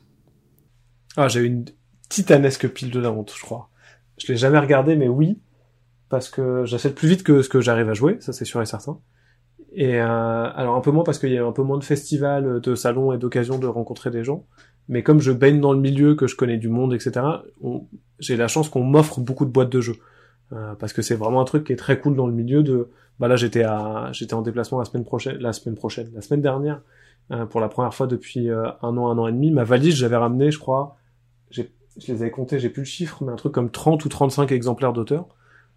[1.17, 1.67] Ah, j'ai une
[2.09, 3.71] titanesque pile de la honte, je crois.
[4.19, 5.39] Je l'ai jamais regardé, mais oui,
[6.09, 8.67] parce que j'achète plus vite que ce que j'arrive à jouer, ça c'est sûr et
[8.67, 9.01] certain.
[9.75, 12.61] Et euh, alors un peu moins parce qu'il y a un peu moins de festivals,
[12.61, 14.47] de salons et d'occasions de rencontrer des gens.
[14.89, 17.25] Mais comme je baigne dans le milieu, que je connais du monde, etc.,
[18.19, 19.97] j'ai la chance qu'on m'offre beaucoup de boîtes de jeux.
[20.53, 22.91] Euh, parce que c'est vraiment un truc qui est très cool dans le milieu de...
[23.19, 26.43] Bah là, j'étais à, j'étais en déplacement la semaine prochaine, la semaine prochaine, la semaine
[26.43, 26.83] dernière,
[27.31, 29.51] euh, pour la première fois depuis euh, un an, un an et demi.
[29.51, 30.97] Ma valise, j'avais ramené, je crois,
[31.51, 31.63] je
[32.09, 34.93] les avais comptés, j'ai plus le chiffre, mais un truc comme 30 ou 35 exemplaires
[34.93, 35.29] d'auteur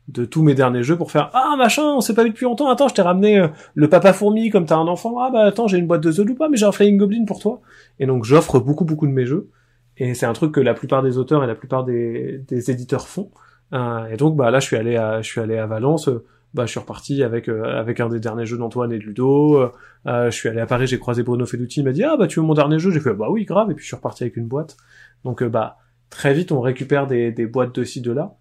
[0.07, 2.69] de tous mes derniers jeux pour faire ah machin on s'est pas vu depuis longtemps
[2.69, 5.17] attends je t'ai ramené euh, le papa fourmi comme t'as un enfant.
[5.19, 7.25] Ah bah attends j'ai une boîte de The Loop ah mais j'ai un Flying Goblin
[7.25, 7.61] pour toi.
[7.99, 9.49] Et donc j'offre beaucoup beaucoup de mes jeux.
[9.97, 13.07] Et c'est un truc que la plupart des auteurs et la plupart des, des éditeurs
[13.07, 13.31] font.
[13.73, 16.23] Euh, et donc bah là je suis allé à je suis allé à Valence euh,
[16.53, 19.71] bah je suis reparti avec euh, avec un des derniers jeux d'Antoine et de Ludo.
[20.05, 22.39] Je suis allé à Paris j'ai croisé Bruno Feduti il m'a dit ah bah tu
[22.39, 22.91] veux mon dernier jeu?
[22.91, 23.71] J'ai fait bah oui grave.
[23.71, 24.77] Et puis je suis reparti avec une boîte.
[25.23, 25.77] Donc bah
[26.11, 28.35] très vite on récupère des, des boîtes de ci de là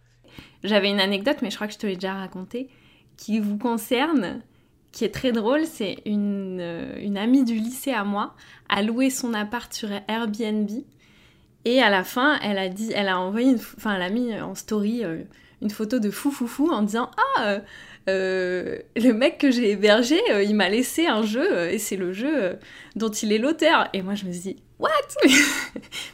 [0.64, 2.68] J'avais une anecdote, mais je crois que je te l'ai déjà racontée,
[3.18, 4.40] qui vous concerne,
[4.92, 5.66] qui est très drôle.
[5.66, 8.34] C'est une, euh, une amie du lycée à moi
[8.70, 10.70] a loué son appart sur Airbnb.
[11.66, 14.54] Et à la fin, elle a dit, elle a envoyé, enfin, elle a mis en
[14.54, 15.22] story euh,
[15.60, 17.60] une photo de fou fou fou en disant ah
[18.08, 22.58] euh, le mec que j'ai hébergé, il m'a laissé un jeu et c'est le jeu
[22.96, 23.88] dont il est l'auteur.
[23.94, 24.90] Et moi je me suis dit what?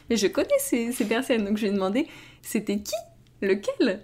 [0.09, 2.07] Mais je connais ces, ces personnes, donc je lui ai demandé
[2.41, 2.95] c'était qui,
[3.41, 3.99] lequel?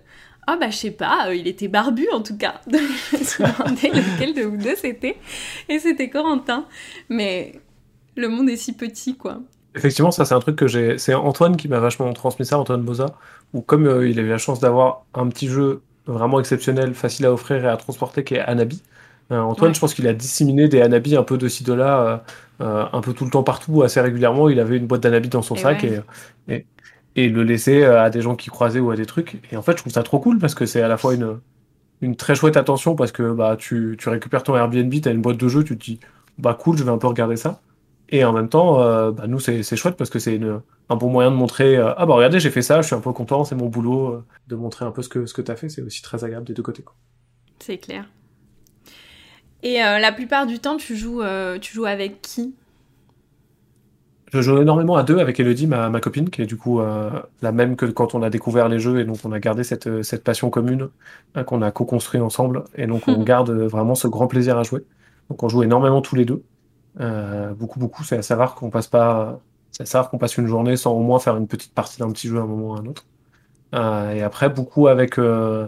[0.47, 2.61] Ah bah je sais pas, euh, il était barbu en tout cas.
[2.67, 2.81] Donc
[3.11, 5.17] je me suis demandé lequel de vous deux c'était.
[5.69, 6.67] Et c'était Corentin.
[7.09, 7.61] Mais
[8.15, 9.41] le monde est si petit quoi.
[9.75, 10.97] Effectivement, ça c'est un truc que j'ai.
[10.97, 13.05] C'est Antoine qui m'a vachement transmis ça, Antoine Boza,
[13.53, 17.25] où comme euh, il a eu la chance d'avoir un petit jeu vraiment exceptionnel, facile
[17.27, 18.81] à offrir et à transporter, qui est Anabi.
[19.31, 19.75] euh, Antoine, Ouais.
[19.75, 22.23] je pense qu'il a disséminé des Anabi un peu de ci de là,
[22.59, 24.49] un peu tout le temps partout, assez régulièrement.
[24.49, 26.01] Il avait une boîte d'Anabi dans son Et sac ouais.
[26.47, 26.65] et, et,
[27.17, 29.41] et le laissait euh, à des gens qui croisaient ou à des trucs.
[29.51, 31.39] Et en fait, je trouve ça trop cool parce que c'est à la fois une,
[31.99, 35.37] une très chouette attention parce que bah tu, tu récupères ton Airbnb, t'as une boîte
[35.37, 35.99] de jeu, tu te dis
[36.37, 37.59] bah cool, je vais un peu regarder ça.
[38.09, 40.39] Et en même temps, euh, bah, nous c'est chouette parce que c'est
[40.89, 43.01] un bon moyen de montrer euh, ah bah regardez j'ai fait ça, je suis un
[43.01, 45.67] peu content, c'est mon boulot de montrer un peu ce que ce que t'as fait,
[45.67, 46.85] c'est aussi très agréable des deux côtés.
[47.59, 48.05] C'est clair.
[49.63, 51.23] Et la plupart du temps, tu joues,
[51.59, 52.53] tu joues avec qui?
[54.33, 57.09] Je joue énormément à deux avec Elodie, ma, ma copine, qui est du coup euh,
[57.41, 59.87] la même que quand on a découvert les jeux, et donc on a gardé cette,
[59.87, 60.89] euh, cette passion commune
[61.37, 64.85] euh, qu'on a co-construit ensemble, et donc on garde vraiment ce grand plaisir à jouer.
[65.29, 66.43] Donc on joue énormément tous les deux,
[67.01, 68.03] Euh, beaucoup beaucoup.
[68.05, 71.01] C'est assez rare qu'on passe pas, c'est assez rare qu'on passe une journée sans au
[71.03, 73.07] moins faire une petite partie d'un petit jeu à un moment ou à un autre.
[73.75, 75.67] Euh, et après beaucoup avec euh,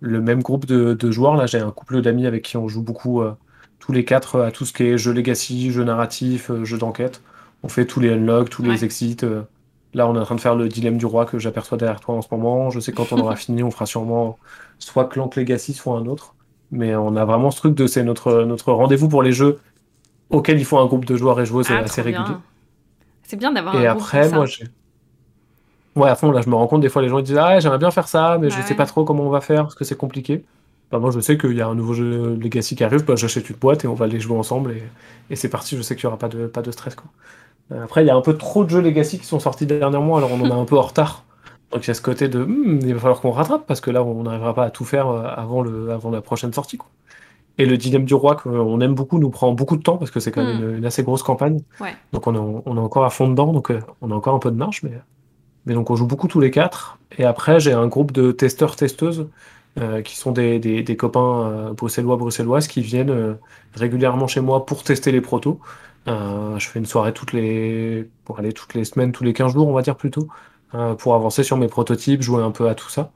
[0.00, 1.36] le même groupe de, de joueurs.
[1.36, 3.34] Là j'ai un couple d'amis avec qui on joue beaucoup euh,
[3.78, 7.22] tous les quatre à tout ce qui est jeu legacy, jeu narratif, jeu d'enquête.
[7.62, 9.16] On fait tous les unlocks, tous les exits.
[9.22, 9.42] euh.
[9.94, 12.14] Là, on est en train de faire le dilemme du roi que j'aperçois derrière toi
[12.16, 12.70] en ce moment.
[12.70, 14.38] Je sais que quand on aura fini, on fera sûrement
[14.78, 16.36] soit Clank Legacy, soit un autre.
[16.70, 19.60] Mais on a vraiment ce truc de c'est notre, notre rendez-vous pour les jeux
[20.30, 22.36] auxquels il faut un groupe de joueurs et joueuses Ah, assez régulier.
[23.22, 24.36] C'est bien d'avoir Et un groupe après, comme ça.
[24.36, 24.64] moi, j'ai.
[25.96, 27.58] Ouais, à fond, là, je me rends compte, des fois, les gens ils disent Ah,
[27.60, 28.76] j'aimerais bien faire ça, mais je Ouais, sais ouais.
[28.76, 30.44] pas trop comment on va faire, parce que c'est compliqué.
[30.90, 33.50] Bah, moi, je sais qu'il y a un nouveau jeu Legacy qui arrive, bah, j'achète
[33.50, 34.82] une boîte et on va les jouer ensemble, et,
[35.30, 37.10] et c'est parti, je sais qu'il y aura pas de, pas de stress, quoi.
[37.72, 40.16] Euh, Après, il y a un peu trop de jeux Legacy qui sont sortis dernièrement,
[40.16, 41.24] alors on en a un peu en retard.
[41.72, 43.92] Donc il y a ce côté de hmm, il va falloir qu'on rattrape parce que
[43.92, 46.78] là on n'arrivera pas à tout faire euh, avant, le, avant la prochaine sortie.
[46.78, 46.88] Quoi.
[47.58, 50.18] Et le dilemme du roi qu'on aime beaucoup nous prend beaucoup de temps parce que
[50.18, 50.70] c'est quand même Hmm.
[50.70, 51.60] une, une assez grosse campagne.
[51.80, 51.94] Ouais.
[52.12, 54.40] Donc on est, on est encore à fond dedans, donc euh, on a encore un
[54.40, 54.80] peu de marge.
[54.82, 54.98] Mais,
[55.66, 56.98] mais donc on joue beaucoup tous les quatre.
[57.18, 59.28] Et après j'ai un groupe de testeurs-testeuses
[59.78, 63.34] euh, qui sont des, des, des copains euh, bruxellois-bruxelloises qui viennent euh,
[63.74, 65.60] régulièrement chez moi pour tester les protos.
[66.10, 69.52] Euh, je fais une soirée toutes les, pour aller toutes les semaines, tous les 15
[69.52, 70.28] jours, on va dire plutôt,
[70.74, 73.12] euh, pour avancer sur mes prototypes, jouer un peu à tout ça.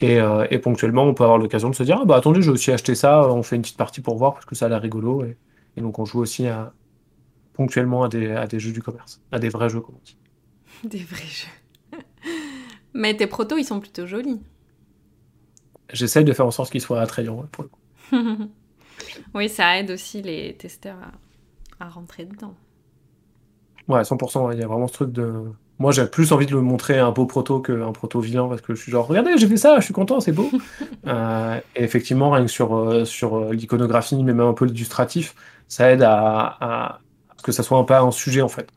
[0.00, 2.50] Et, euh, et ponctuellement, on peut avoir l'occasion de se dire, ah bah attendez, j'ai
[2.50, 4.80] aussi acheté ça, on fait une petite partie pour voir parce que ça a l'air
[4.80, 5.24] rigolo.
[5.24, 5.36] Et,
[5.76, 6.72] et donc on joue aussi à,
[7.54, 10.16] ponctuellement à des, à des jeux du commerce, à des vrais jeux, comme on dit.
[10.84, 11.98] Des vrais jeux.
[12.94, 14.40] Mais tes protos, ils sont plutôt jolis.
[15.92, 18.50] J'essaye de faire en sorte qu'ils soient attrayants, pour le coup.
[19.34, 21.12] oui, ça aide aussi les testeurs à,
[21.80, 22.54] à rentrer dedans.
[23.88, 25.32] Ouais, 100%, ouais, il y a vraiment ce truc de...
[25.78, 28.74] Moi, j'ai plus envie de le montrer un beau proto qu'un proto vilain parce que
[28.74, 30.50] je suis genre, regardez, j'ai fait ça, je suis content, c'est beau.
[31.06, 35.36] Euh, et effectivement, rien que sur, euh, sur euh, l'iconographie, mais même un peu l'illustratif,
[35.68, 37.00] ça aide à, à,
[37.44, 38.68] que ça soit un peu un sujet en fait.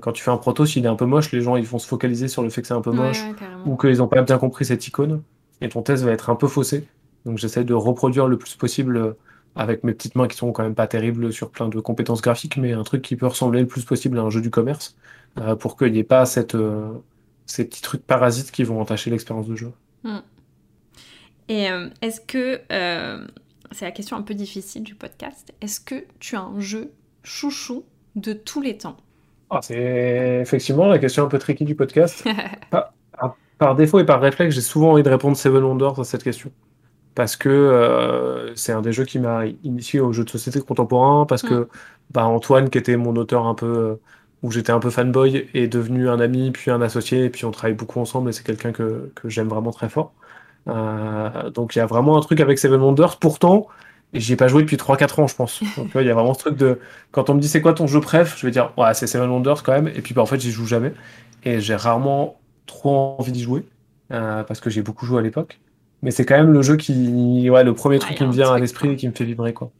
[0.00, 1.86] Quand tu fais un proto, s'il est un peu moche, les gens ils vont se
[1.86, 4.22] focaliser sur le fait que c'est un peu moche Ouais, ouais, ou qu'ils n'ont pas
[4.22, 5.22] bien compris cette icône
[5.60, 6.88] et ton test va être un peu faussé.
[7.24, 9.14] Donc, j'essaie de reproduire le plus possible
[9.56, 12.56] avec mes petites mains qui sont quand même pas terribles sur plein de compétences graphiques,
[12.56, 14.96] mais un truc qui peut ressembler le plus possible à un jeu du commerce
[15.38, 16.92] euh, pour qu'il n'y ait pas cette, euh,
[17.46, 19.72] ces petits trucs parasites qui vont entacher l'expérience de jeu.
[21.48, 22.60] Et euh, est-ce que,
[23.72, 26.92] c'est la question un peu difficile du podcast, est-ce que tu as un jeu
[27.22, 27.84] chouchou
[28.16, 28.96] de tous les temps?
[29.50, 32.24] Ah, c'est effectivement la question un peu tricky du podcast.
[32.70, 36.04] Par, par- par défaut et par réflexe, j'ai souvent envie de répondre Seven Wonders à
[36.04, 36.52] cette question.
[37.18, 41.26] Parce que euh, c'est un des jeux qui m'a initié aux jeux de société contemporains,
[41.26, 41.68] parce que
[42.12, 43.94] bah, Antoine, qui était mon auteur un peu, euh,
[44.44, 47.50] où j'étais un peu fanboy, est devenu un ami, puis un associé, et puis on
[47.50, 50.14] travaille beaucoup ensemble, et c'est quelqu'un que, que j'aime vraiment très fort.
[50.68, 53.18] Euh, donc il y a vraiment un truc avec Seven Wonders.
[53.18, 53.66] Pourtant,
[54.12, 55.60] j'y ai pas joué depuis 3-4 ans, je pense.
[55.76, 56.78] Donc il y a vraiment ce truc de...
[57.10, 59.28] Quand on me dit c'est quoi ton jeu préf, je vais dire, ouais, c'est Seven
[59.28, 60.94] Wonders quand même, et puis bah, en fait, j'y joue jamais.
[61.42, 63.64] Et j'ai rarement trop envie d'y jouer,
[64.12, 65.60] euh, parce que j'ai beaucoup joué à l'époque.
[66.02, 68.58] Mais c'est quand même le jeu qui, ouais, le premier truc qui me vient à
[68.58, 69.70] l'esprit et qui me fait vibrer, quoi.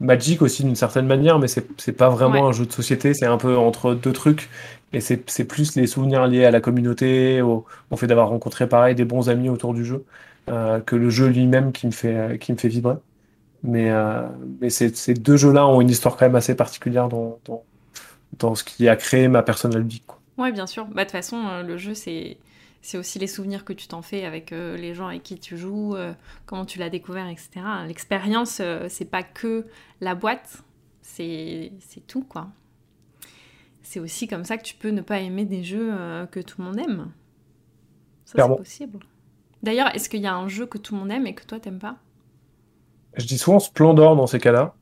[0.00, 2.48] Magic aussi d'une certaine manière, mais c'est pas vraiment Ouais.
[2.48, 4.50] un jeu de société, c'est un peu entre deux trucs.
[4.92, 8.94] Et c'est plus les souvenirs liés à la communauté, au, au fait d'avoir rencontré pareil
[8.94, 10.04] des bons amis autour du jeu,
[10.50, 12.96] euh, que le jeu lui-même qui me fait, qui me fait vibrer.
[13.62, 14.28] Mais, euh,
[14.60, 17.62] mais ces, deux jeux-là ont une histoire quand même assez particulière dans, dans,
[18.38, 20.18] dans ce qui a créé ma personne ludique, quoi.
[20.38, 20.86] Ouais, bien sûr.
[20.86, 22.38] Bah, de toute façon, euh, le jeu, c'est
[22.82, 25.56] c'est aussi les souvenirs que tu t'en fais avec euh, les gens avec qui tu
[25.56, 26.12] joues, euh,
[26.46, 27.50] comment tu l'as découvert, etc.
[27.86, 29.66] L'expérience, euh, c'est pas que
[30.00, 30.64] la boîte,
[31.00, 31.70] c'est
[32.08, 32.48] tout, quoi.
[33.82, 35.92] C'est aussi comme ça que tu peux ne pas aimer des jeux
[36.30, 37.12] que tout le monde aime.
[38.24, 39.00] Ça, c'est possible.
[39.62, 41.60] D'ailleurs, est-ce qu'il y a un jeu que tout le monde aime et que toi,
[41.60, 41.96] t'aimes pas?
[43.16, 44.74] Je dis souvent Splendor dans ces cas-là,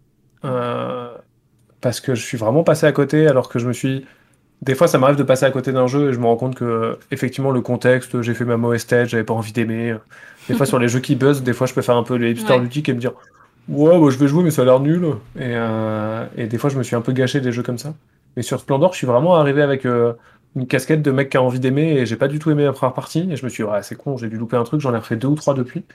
[1.80, 4.07] parce que je suis vraiment passé à côté, alors que je me suis.
[4.63, 6.55] Des fois, ça m'arrive de passer à côté d'un jeu et je me rends compte
[6.55, 9.95] que, effectivement, le contexte, j'ai fait ma mauvaise tête, j'avais pas envie d'aimer.
[10.49, 12.31] Des fois, sur les jeux qui buzzent, des fois, je peux faire un peu les
[12.33, 12.61] hipsters Ouais.
[12.61, 13.13] ludiques et me dire,
[13.69, 15.03] ouais, bah, je vais jouer, mais ça a l'air nul.
[15.37, 17.95] Et, euh, et des fois, je me suis un peu gâché des jeux comme ça.
[18.37, 20.13] Mais sur Splendor, je suis vraiment arrivé avec euh,
[20.55, 22.73] une casquette de mec qui a envie d'aimer et j'ai pas du tout aimé la
[22.75, 23.31] première partie.
[23.33, 24.99] Et je me suis dit, ouais, c'est con, j'ai dû louper un truc, j'en ai
[24.99, 25.87] refait deux ou trois depuis.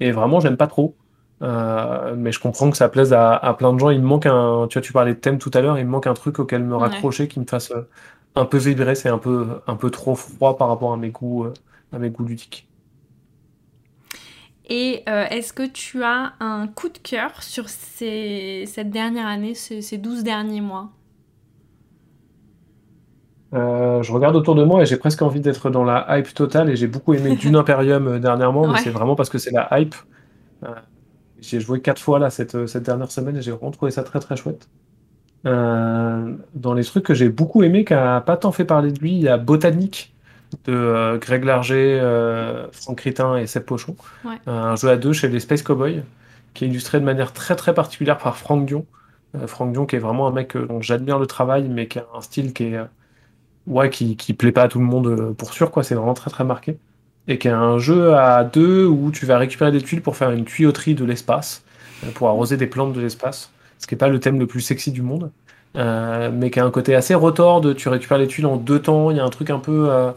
[0.00, 0.96] Et vraiment, j'aime pas trop.
[1.42, 3.90] Euh, mais je comprends que ça plaise à, à plein de gens.
[3.90, 5.90] Il me manque un, tu vois, tu parlais de thème tout à l'heure, il me
[5.90, 7.88] manque un truc auquel me raccrocher qui me fasse euh,
[8.36, 8.94] un peu vibrer.
[8.94, 11.54] C'est un peu, un peu trop froid par rapport à mes goûts, euh,
[11.92, 12.68] à mes goûts ludiques.
[14.72, 19.82] Et est-ce que tu as un coup de cœur sur ces, cette dernière année, ces,
[19.82, 20.90] ces 12 derniers mois?
[23.52, 26.70] Euh, je regarde autour de moi et j'ai presque envie d'être dans la hype totale
[26.70, 29.94] et j'ai beaucoup aimé Dune Imperium dernièrement, mais c'est vraiment parce que c'est la hype.
[30.64, 30.74] Euh,
[31.40, 34.20] j'ai joué quatre fois là cette, cette dernière semaine et j'ai vraiment trouvé ça très
[34.20, 34.68] très chouette.
[35.46, 39.00] Euh, dans les trucs que j'ai beaucoup aimé, qui a pas tant fait parler de
[39.00, 40.14] lui, il y a Botanique
[40.64, 43.96] de euh, Greg Larger, euh, Franck Ritin et Seb Pochon.
[44.24, 44.34] Ouais.
[44.48, 46.02] Euh, un jeu à deux chez les Space Cowboys,
[46.54, 48.84] qui est illustré de manière très très particulière par Franck Dion.
[49.36, 52.00] Euh, Franck Dion qui est vraiment un mec euh, dont j'admire le travail, mais qui
[52.00, 52.84] a un style qui est euh,
[53.66, 55.84] ouais, qui, qui plaît pas à tout le monde euh, pour sûr, quoi.
[55.84, 56.78] C'est vraiment très très marqué.
[57.28, 60.30] Et qui est un jeu à deux où tu vas récupérer des tuiles pour faire
[60.30, 61.62] une tuyauterie de l'espace,
[62.04, 64.60] euh, pour arroser des plantes de l'espace, ce qui est pas le thème le plus
[64.60, 65.30] sexy du monde,
[65.76, 68.80] euh, mais qui a un côté assez retors de tu récupères les tuiles en deux
[68.80, 70.10] temps, il y a un truc un peu, euh,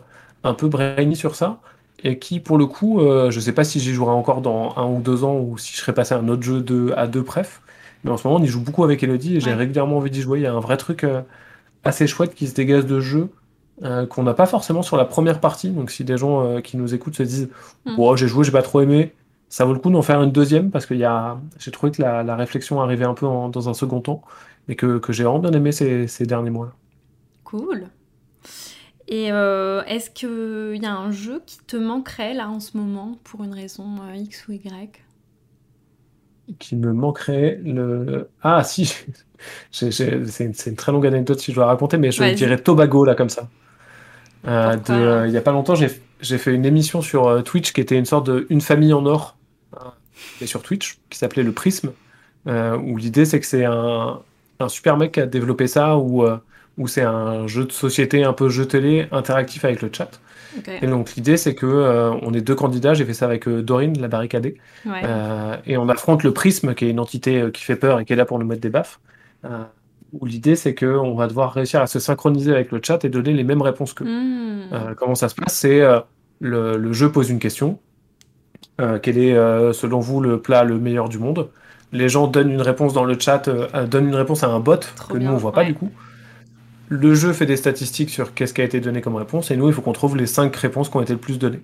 [0.43, 1.60] un peu brainy sur ça,
[2.04, 4.86] et qui pour le coup, euh, je sais pas si j'y jouerai encore dans un
[4.86, 7.24] ou deux ans ou si je serai passé à un autre jeu de, à deux
[7.24, 7.62] pref,
[8.04, 10.22] mais en ce moment on y joue beaucoup avec Elodie et j'ai régulièrement envie d'y
[10.22, 11.22] jouer, il y a un vrai truc euh,
[11.84, 13.30] assez chouette qui se dégage de jeu
[13.84, 15.69] euh, qu'on n'a pas forcément sur la première partie.
[15.71, 17.49] Donc si des gens euh, qui nous écoutent se disent
[17.86, 17.97] Mm.
[18.15, 19.13] J'ai joué, j'ai pas trop aimé,
[19.49, 21.39] ça vaut le coup d'en faire une deuxième parce que y a...
[21.59, 24.21] j'ai trouvé que la, la réflexion arrivait un peu en- dans un second temps
[24.67, 26.74] et que, que j'ai vraiment bien aimé ces, ces derniers mois.
[27.43, 27.89] Cool.
[29.07, 33.17] Et euh, est-ce qu'il y a un jeu qui te manquerait là en ce moment
[33.24, 35.03] pour une raison X ou Y?
[36.59, 38.30] Qui me manquerait le.
[38.41, 38.93] Ah, si
[39.71, 43.15] C'est une, très longue anecdote si je dois la raconter, mais je dirais Tobago là
[43.15, 43.47] comme ça.
[44.47, 47.71] Euh, de, euh, il y a pas longtemps, j'ai fait une émission sur euh, Twitch
[47.71, 49.37] qui était une sorte de Une famille en or,
[50.41, 51.91] et sur Twitch, qui s'appelait Le Prisme,
[52.45, 54.19] où l'idée c'est que c'est un,
[54.59, 56.25] un super mec qui a développé ça, où,
[56.77, 60.19] où c'est un jeu de société, un peu jeu télé, interactif avec le chat.
[60.81, 64.07] Et donc l'idée c'est que on est deux candidats, j'ai fait ça avec Dorine, la
[64.07, 65.01] barricadée, Ouais.
[65.65, 68.17] et on affronte le Prisme, qui est une entité qui fait peur et qui est
[68.17, 68.99] là pour nous mettre des baffes.
[69.45, 69.63] Euh,
[70.13, 73.09] où l'idée c'est que on va devoir réussir à se synchroniser avec le chat et
[73.09, 74.73] donner les mêmes réponses que Hmm.
[74.73, 75.99] euh, comment ça se passe C'est euh,
[76.39, 77.79] le, le jeu pose une question.
[79.01, 79.33] Quel est,
[79.73, 81.49] selon vous, le plat le meilleur du monde?
[81.91, 83.47] Les gens donnent une réponse dans le chat,
[83.87, 85.91] donnent une réponse à un bot Trop que bien, nous on voit pas du coup.
[86.89, 89.67] Le jeu fait des statistiques sur qu'est-ce qui a été donné comme réponse et nous
[89.67, 91.61] il faut qu'on trouve les cinq réponses qui ont été le plus données.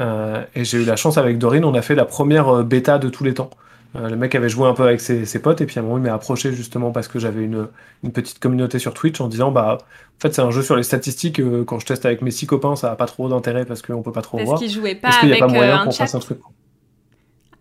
[0.00, 2.98] Euh, et j'ai eu la chance avec Dorine, on a fait la première euh, bêta
[2.98, 3.50] de tous les temps.
[3.94, 5.84] Euh, le mec avait joué un peu avec ses, ses potes et puis à un
[5.84, 7.68] moment il m'a approché justement parce que j'avais une,
[8.02, 10.82] une petite communauté sur Twitch en disant bah en fait c'est un jeu sur les
[10.82, 13.82] statistiques euh, quand je teste avec mes six copains ça a pas trop d'intérêt parce
[13.82, 14.58] qu'on peut pas trop Parce voir.
[14.58, 16.38] qu'il jouait pas Est-ce qu'il n'y a pas euh, moyen un qu'on fasse un truc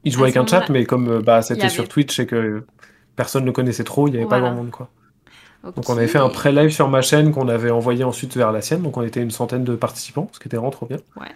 [0.06, 2.64] Il jouait avec un chat mais comme euh, bah c'était sur Twitch et que
[3.18, 4.54] personne ne connaissait trop, il y avait pas Voilà.
[4.54, 4.90] grand monde quoi.
[5.76, 8.62] Donc on avait fait un pré-live sur ma chaîne qu'on avait envoyé ensuite vers la
[8.62, 10.98] sienne, donc on était une centaine de participants, ce qui était vraiment trop bien.
[11.20, 11.28] Ouais.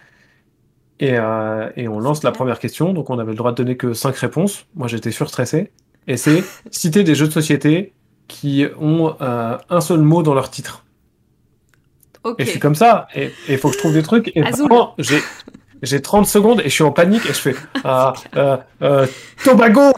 [0.98, 3.76] Et, euh, et on lance la première question, donc on avait le droit de donner
[3.76, 4.66] que 5 réponses.
[4.74, 5.70] Moi j'étais surstressé.
[6.08, 7.92] Et c'est citer des jeux de société
[8.28, 10.84] qui ont euh, un seul mot dans leur titre.
[12.24, 12.40] Ok.
[12.40, 14.32] Et je suis comme ça, et il faut que je trouve des trucs.
[14.34, 15.20] Et vraiment, j'ai,
[15.82, 19.06] j'ai 30 secondes et je suis en panique et je fais ah, euh, euh,
[19.44, 19.92] Tobago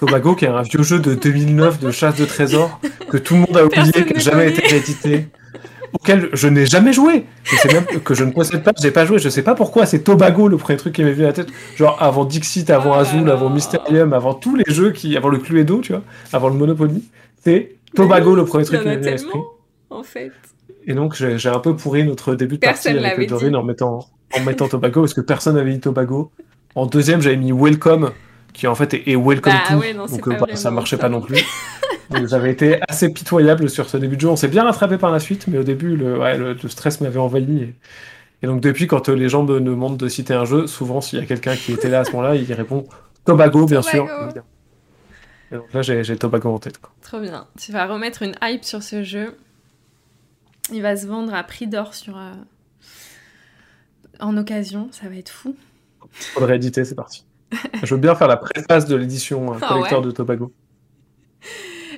[0.00, 3.40] Tobago, qui est un vieux jeu de 2009 de chasse de trésors que tout le
[3.40, 5.28] monde a oublié, qui n'a jamais été réédité,
[5.94, 7.24] auquel je n'ai jamais joué.
[7.44, 9.18] Je sais même que je ne possède pas, j'ai pas joué.
[9.18, 11.48] Je sais pas pourquoi c'est Tobago le premier truc qui m'est venu à la tête.
[11.76, 15.38] Genre avant Dixit, avant là Azul, avant Mysterium, avant tous les jeux qui, avant le
[15.38, 17.04] Cluedo, tu vois, avant le Monopoly.
[17.42, 19.38] C'est Tobago le premier truc qui m'est venu à l'esprit.
[19.90, 20.32] en fait.
[20.86, 23.28] Et donc, j'ai un peu pourri notre début de Personne partie avec.
[23.28, 26.30] Dorine en mettant, en mettant Tobago, parce que personne n'avait dit Tobago.
[26.74, 28.10] En deuxième, j'avais mis Welcome,
[28.54, 31.02] qui en fait est, est Welcome Bah ouais, non, donc pas euh, ça marchait ça.
[31.02, 31.44] pas non plus.
[32.26, 34.28] j'avais été assez pitoyable sur ce début de jeu.
[34.28, 37.00] On s'est bien rattrapé par la suite, mais au début, le, ouais, le, le stress
[37.02, 37.62] m'avait envahi.
[37.62, 37.74] Et,
[38.42, 41.18] et donc, depuis, quand euh, les gens me demandent de citer un jeu, souvent, s'il
[41.18, 42.86] y a quelqu'un qui était là à ce moment-là, il répond
[43.24, 44.06] Tobago, bien sûr.
[45.52, 46.78] Et donc là, j'ai Tobago en tête.
[46.78, 46.90] quoi.
[47.02, 47.46] Trop bien.
[47.60, 49.36] Tu vas remettre une hype sur ce jeu.
[50.72, 52.32] Il va se vendre à prix d'or sur euh,
[54.20, 54.88] en occasion.
[54.92, 55.54] Ça va être fou.
[56.12, 57.24] Faut le rééditer, c'est parti.
[57.82, 60.52] Je veux bien faire la préface de l'édition euh, Ah collector ouais de Tobago.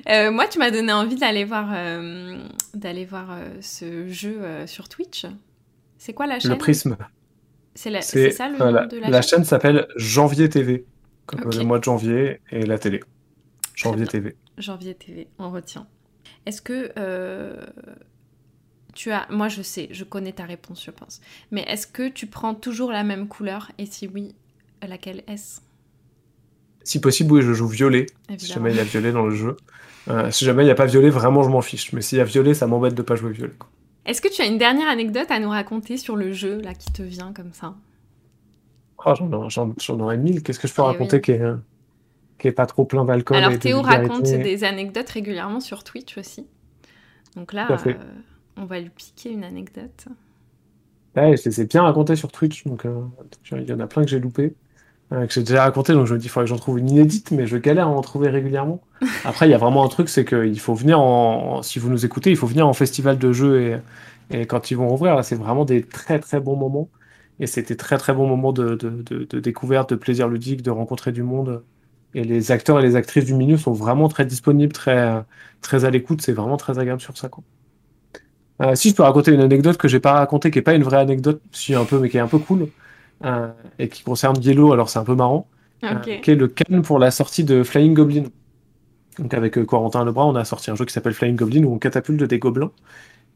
[0.09, 2.37] Euh, moi, tu m'as donné envie d'aller voir, euh,
[2.73, 5.25] d'aller voir euh, ce jeu sur Twitch.
[5.97, 6.51] C'est quoi la chaîne?
[6.51, 6.97] Le prisme.
[7.75, 9.29] C'est la- C'est c'est ça le nom la, de la, la chaîne?
[9.39, 10.85] chaîne s'appelle Janvier TV,
[11.25, 13.01] comme le mois de janvier et la télé.
[13.75, 14.07] Janvier.
[14.07, 14.35] TV.
[14.57, 15.87] Janvier TV, on retient.
[16.45, 16.91] Est-ce que
[18.93, 19.27] tu as...
[19.29, 21.21] Moi, je sais, je connais ta réponse, je pense.
[21.51, 23.71] Mais est-ce que tu prends toujours la même couleur?
[23.77, 24.33] Et si oui,
[24.85, 25.61] laquelle est-ce?
[26.83, 28.05] Si possible, oui, je joue violet.
[28.37, 29.57] Si jamais il y a violet dans le jeu.
[30.09, 31.91] Euh, si jamais il n'y a pas violet, vraiment je m'en fiche.
[31.93, 33.53] Mais s'il y a violet, ça m'embête de pas jouer violet.
[34.05, 36.91] Est-ce que tu as une dernière anecdote à nous raconter sur le jeu, là, qui
[36.93, 37.75] te vient comme ça?
[39.05, 39.13] Oh,
[39.49, 40.43] j'en, aurais mille.
[40.43, 41.21] Qu'est-ce que je peux Eh raconter oui.
[41.21, 41.55] qui, est, euh,
[42.39, 46.47] qui est pas trop plein d'alcool Alors, Théo raconte des anecdotes régulièrement sur Twitch aussi.
[47.35, 47.93] Donc là, à euh,
[48.57, 50.07] on va lui piquer une anecdote.
[51.15, 53.03] Ouais, je les ai bien racontés sur Twitch, donc euh,
[53.51, 54.55] il y en a plein que j'ai loupé,
[55.09, 57.31] que j'ai déjà raconté, donc je me dis, il faudrait que j'en trouve une inédite,
[57.31, 58.81] mais je galère à en trouver régulièrement.
[59.23, 62.05] Après, il y a vraiment un truc, c'est qu'il faut venir en, si vous nous
[62.05, 65.23] écoutez, il faut venir en festival de jeux et, et quand ils vont rouvrir, là,
[65.23, 66.89] c'est vraiment des très très bons moments.
[67.39, 70.71] Et c'était très très bons moments de, de, de, de découverte, de plaisir ludique, de
[70.71, 71.63] rencontrer du monde.
[72.13, 75.23] Et les acteurs et les actrices du milieu sont vraiment très disponibles, très,
[75.61, 76.21] très à l'écoute.
[76.21, 77.43] C'est vraiment très agréable sur ça, quoi.
[78.61, 80.83] Euh, si je peux raconter une anecdote que j'ai pas racontée, qui est pas une
[80.83, 82.71] vraie anecdote, si un peu, mais qui est un peu cool,
[83.79, 85.47] et qui concerne Yellow, alors c'est un peu marrant,
[85.83, 88.23] euh, qui est le can pour la sortie de Flying Goblin.
[89.19, 91.73] Donc avec euh, Corentin Lebrun, on a sorti un jeu qui s'appelle Flying Goblin où
[91.73, 92.71] on catapulte des gobelins.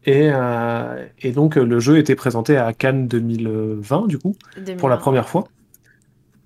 [0.05, 4.35] Et, euh, et donc euh, le jeu était présenté à Cannes 2020 du coup
[4.77, 4.97] pour la 2020.
[4.97, 5.45] première fois.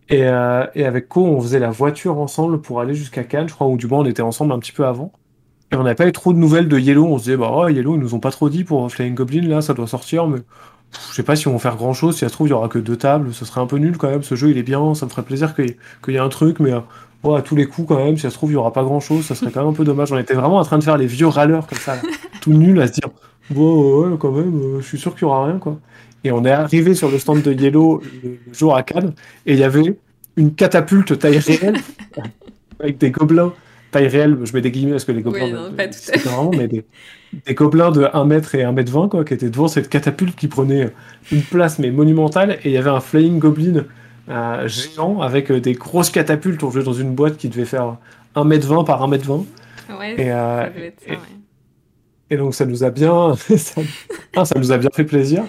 [0.09, 3.53] Et, euh, et avec Co, on faisait la voiture ensemble pour aller jusqu'à Cannes, je
[3.53, 5.11] crois, ou du moins on était ensemble un petit peu avant.
[5.71, 7.05] Et on n'avait pas eu trop de nouvelles de Yellow.
[7.07, 9.47] On se disait, bah ouais, Yellow, ils nous ont pas trop dit pour Flying Goblin,
[9.47, 10.39] là, ça doit sortir, mais
[11.09, 12.15] je sais pas si on va faire grand chose.
[12.15, 13.97] Si ça se trouve, il y aura que deux tables, ce serait un peu nul
[13.97, 14.23] quand même.
[14.23, 15.75] Ce jeu, il est bien, ça me ferait plaisir qu'il
[16.07, 18.35] y, ait un truc, mais euh, à tous les coups, quand même, si ça se
[18.35, 20.11] trouve, il y aura pas grand chose, ça serait quand même un peu dommage.
[20.11, 22.01] On était vraiment en train de faire les vieux râleurs comme ça, là,
[22.41, 23.09] tout nul à se dire,
[23.49, 25.79] bon, ouais, quand même, euh, je suis sûr qu'il y aura rien, quoi.
[26.23, 29.13] Et on est arrivé sur le stand de Yellow le jour à Cannes,
[29.45, 29.95] et il y avait
[30.37, 31.77] une catapulte taille réelle
[32.79, 33.53] avec des gobelins
[33.95, 34.37] taille réelle.
[34.43, 36.19] Je mets des guillemets parce que les gobelins, Oui, non, de- pas tout à c'était
[36.19, 36.29] fait.
[36.29, 36.85] vraiment, mais des,
[37.45, 40.35] des gobelins de 1 mètre et 1 mètre 20 quoi, qui étaient devant cette catapulte
[40.35, 40.91] qui prenait
[41.31, 43.85] une place mais monumentale, et il y avait un flying goblin
[44.29, 46.63] euh, géant avec euh, des grosses catapultes.
[46.63, 47.97] On jouait dans une boîte qui devait faire
[48.35, 49.45] 1 mètre 20 par 1 mètre 20.
[49.99, 51.21] Ouais, Et, euh, ça devait être ça, et- ouais.
[52.31, 53.81] Et donc ça nous a bien, ça,
[54.35, 55.43] un, ça nous a bien fait plaisir.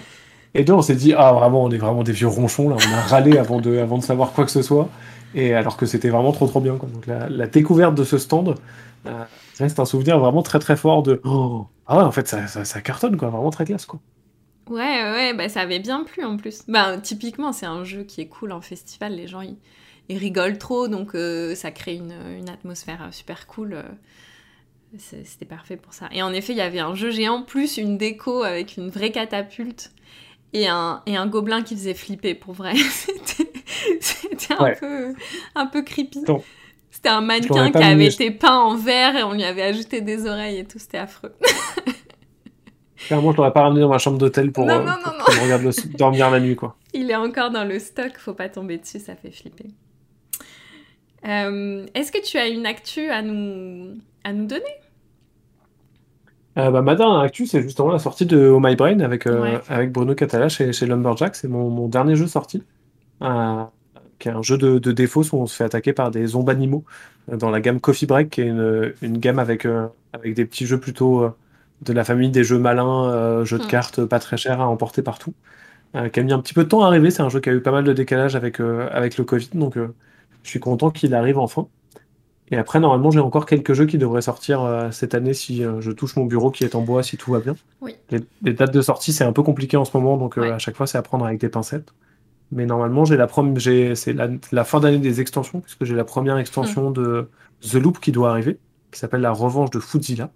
[0.53, 2.75] Et deux, on s'est dit ah vraiment, on est vraiment des vieux ronchons là.
[2.77, 4.89] On a râlé avant de, avant de savoir quoi que ce soit.
[5.33, 6.75] Et alors que c'était vraiment trop trop bien.
[6.77, 6.87] Quoi.
[6.93, 8.55] Donc la, la découverte de ce stand,
[9.07, 9.23] euh,
[9.59, 12.65] reste un souvenir vraiment très très fort de oh, ah ouais en fait ça, ça,
[12.65, 14.01] ça cartonne quoi, vraiment très classe quoi.
[14.69, 14.75] Ouais,
[15.11, 16.63] ouais, bah ça avait bien plu en plus.
[16.67, 19.57] Bah typiquement, c'est un jeu qui est cool en festival, les gens ils,
[20.09, 23.73] ils rigolent trop, donc euh, ça crée une, une atmosphère euh, super cool.
[23.73, 23.83] euh.
[24.97, 26.07] C'était parfait pour ça.
[26.11, 29.11] Et en effet, il y avait un jeu géant plus une déco avec une vraie
[29.11, 29.91] catapulte
[30.53, 32.73] et un, et un gobelin qui faisait flipper pour vrai.
[34.01, 34.75] C'était un, Ouais.
[34.79, 35.13] peu,
[35.55, 36.31] un peu creepy.
[37.07, 40.27] C'était un mannequin qui avait été peint en vert et on lui avait ajouté des
[40.27, 41.33] oreilles et tout, c'était affreux.
[43.07, 45.61] Clairement, je l'aurais pas ramené dans ma chambre d'hôtel pour, Non, euh, non, pour regarde
[45.63, 46.75] le- dormir la nuit quoi.
[46.93, 49.67] Il est encore dans le stock, faut pas tomber dessus, ça fait flipper.
[51.25, 54.63] Euh, Est-ce que tu as une actu à nous, à nous donner?
[56.57, 59.41] Euh, bah, ma dernière actu, c'est justement la sortie de Oh My Brain avec, euh,
[59.41, 59.61] Ouais.
[59.69, 61.35] avec Bruno Catala chez, chez Lumberjack.
[61.35, 62.63] C'est mon, mon dernier jeu sorti,
[64.19, 66.51] qui est un jeu de, de défauts où on se fait attaquer par des zombies
[66.51, 66.85] animaux
[67.31, 70.45] euh, dans la gamme Coffee Break, qui est une, une gamme avec, euh, avec des
[70.45, 71.31] petits jeux plutôt euh,
[71.81, 73.67] de la famille des jeux malins, euh, jeux de Hmm.
[73.67, 75.33] cartes pas très chers à emporter partout,
[76.13, 77.11] qui a mis un petit peu de temps à arriver.
[77.11, 79.75] C'est un jeu qui a eu pas mal de décalage avec, avec le Covid, donc
[79.77, 81.67] je suis content qu'il arrive enfin.
[82.51, 86.15] Et après, normalement, j'ai encore quelques jeux qui devraient sortir cette année si je touche
[86.15, 87.57] mon bureau qui est en bois, si tout va bien.
[87.81, 87.95] Oui.
[88.09, 90.51] Les, les dates de sortie, c'est un peu compliqué en ce moment, donc Ouais.
[90.51, 91.93] à chaque fois, c'est à prendre avec des pincettes.
[92.51, 93.27] Mais normalement, j'ai la
[93.57, 97.29] j'ai, c'est la, la fin d'année des extensions, puisque j'ai la première extension de
[97.61, 98.59] The Loop qui doit arriver,
[98.91, 100.31] qui s'appelle La Revanche de Foodzilla,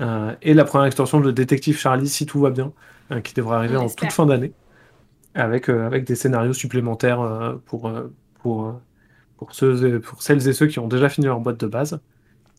[0.00, 2.72] euh, et la première extension de Détective Charlie, si tout va bien,
[3.12, 4.54] euh, qui devrait arriver en toute fin d'année,
[5.34, 7.90] avec, euh, avec des scénarios supplémentaires euh, pour,
[8.42, 8.80] pour,
[9.36, 12.00] pour, ceux, et- pour celles et ceux qui ont déjà fini leur boîte de base.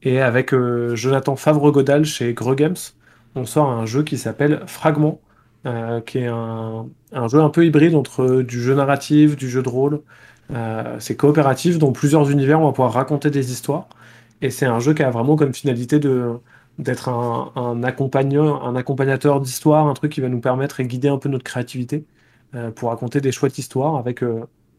[0.03, 2.75] Et avec euh, Jonathan Favre-Godal chez Greux Games,
[3.35, 5.22] on sort un jeu qui s'appelle Fragment,
[5.65, 9.61] euh, qui est un, un jeu un peu hybride entre du jeu narratif, du jeu
[9.63, 10.01] de rôle.
[10.51, 13.87] Euh, c'est coopératif, dans plusieurs univers, on va pouvoir raconter des histoires.
[14.41, 16.33] Et c'est un jeu qui a vraiment comme finalité de
[16.79, 21.19] d'être un, un un accompagnateur d'histoire, un truc qui va nous permettre et guider un
[21.19, 22.05] peu notre créativité
[22.55, 24.23] euh, pour raconter des chouettes histoires avec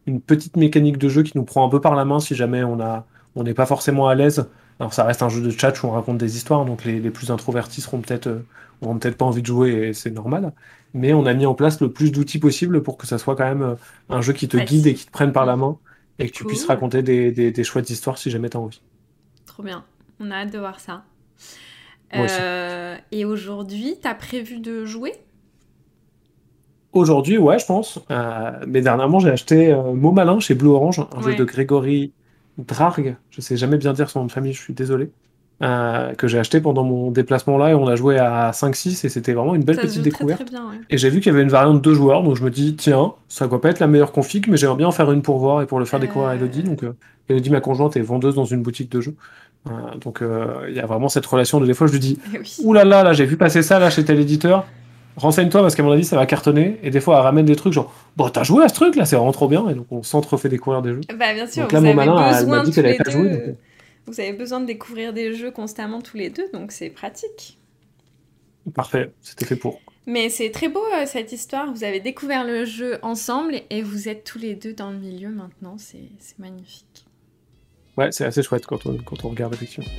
[0.05, 2.63] une petite mécanique de jeu qui nous prend un peu par la main si jamais
[2.63, 3.05] on a
[3.35, 4.49] on n'est pas forcément à l'aise.
[4.79, 7.11] Alors ça reste un jeu de chat où on raconte des histoires, donc les, les
[7.11, 8.45] plus introvertis seront peut-être euh,
[8.81, 10.53] auront peut-être pas envie de jouer et c'est normal.
[10.93, 13.45] Mais on a mis en place le plus d'outils possible pour que ça soit quand
[13.45, 13.75] même euh,
[14.09, 15.79] un jeu qui te guide et qui te prenne par la main
[16.19, 16.49] et que tu Cool.
[16.51, 18.81] puisses raconter des, des, des chouettes histoires si jamais tu as envie.
[19.45, 19.85] Trop bien,
[20.19, 21.05] on a hâte de voir ça.
[22.13, 22.41] Moi aussi.
[22.41, 25.13] Euh, et aujourd'hui, t'as prévu de jouer?
[26.93, 27.99] Aujourd'hui, ouais, je pense.
[28.09, 32.13] Euh, mais dernièrement, j'ai acheté Mot Malin chez Blue Orange, un jeu de Grégory
[32.57, 33.15] Drargue.
[33.31, 35.09] Je sais jamais bien dire son nom de famille, je suis désolé.
[35.63, 39.09] Euh, que j'ai acheté pendant mon déplacement là et on a joué à 5-6 et
[39.09, 40.41] c'était vraiment une belle Ça petite très découverte.
[40.41, 40.75] très bien, ouais.
[40.89, 43.13] Et j'ai vu qu'il y avait une variante deux joueurs, donc je me dis, tiens,
[43.29, 45.61] ça doit pas être la meilleure config, mais j'aimerais bien en faire une pour voir
[45.61, 46.35] et pour le faire découvrir à Euh.
[46.35, 46.63] Elodie.
[46.63, 46.91] Donc, euh,
[47.29, 49.15] Elodie, ma conjointe, est vendeuse dans une boutique de jeux.
[50.01, 52.73] Donc, il y a vraiment cette relation de des fois, je lui dis, Eh oui.
[52.73, 54.65] Là là, là, j'ai vu passer ça là chez tel éditeur.
[55.17, 56.77] Renseigne-toi parce qu'à mon avis, ça va cartonner.
[56.83, 59.05] Et des fois, elle ramène des trucs genre, bon, t'as joué à ce truc là,
[59.05, 59.67] c'est vraiment trop bien.
[59.69, 61.01] Et donc, on s'entrefait découvrir des jeux.
[61.17, 63.09] Bah bien sûr, Donc là, vous mon avez malin, elle m'a dit qu'elle avait pas
[63.09, 63.29] joué.
[63.29, 63.53] donc, euh,
[64.07, 67.57] Vous avez besoin de découvrir des jeux constamment tous les deux, donc c'est pratique.
[68.73, 69.79] Parfait, c'était fait pour.
[70.07, 71.71] Mais c'est très beau euh, cette histoire.
[71.71, 75.29] Vous avez découvert le jeu ensemble et vous êtes tous les deux dans le milieu
[75.29, 75.75] maintenant.
[75.77, 77.05] C'est c'est magnifique.
[77.97, 79.89] Ouais, c'est assez chouette quand on, quand on regarde effectivement.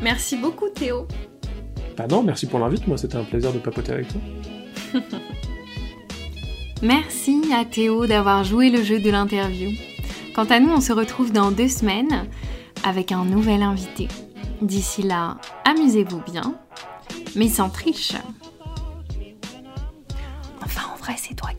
[0.00, 1.06] Merci beaucoup Théo.
[1.96, 2.86] Bah non, merci pour l'invite.
[2.86, 4.20] Moi, c'était un plaisir de papoter avec toi.
[6.82, 9.70] Merci à Théo d'avoir joué le jeu de l'interview.
[10.34, 12.26] Quant à nous, on se retrouve dans deux semaines
[12.82, 14.08] avec un nouvel invité.
[14.60, 16.56] D'ici là, amusez-vous bien,
[17.36, 18.14] mais sans triche.
[20.60, 21.50] Enfin, en vrai, c'est toi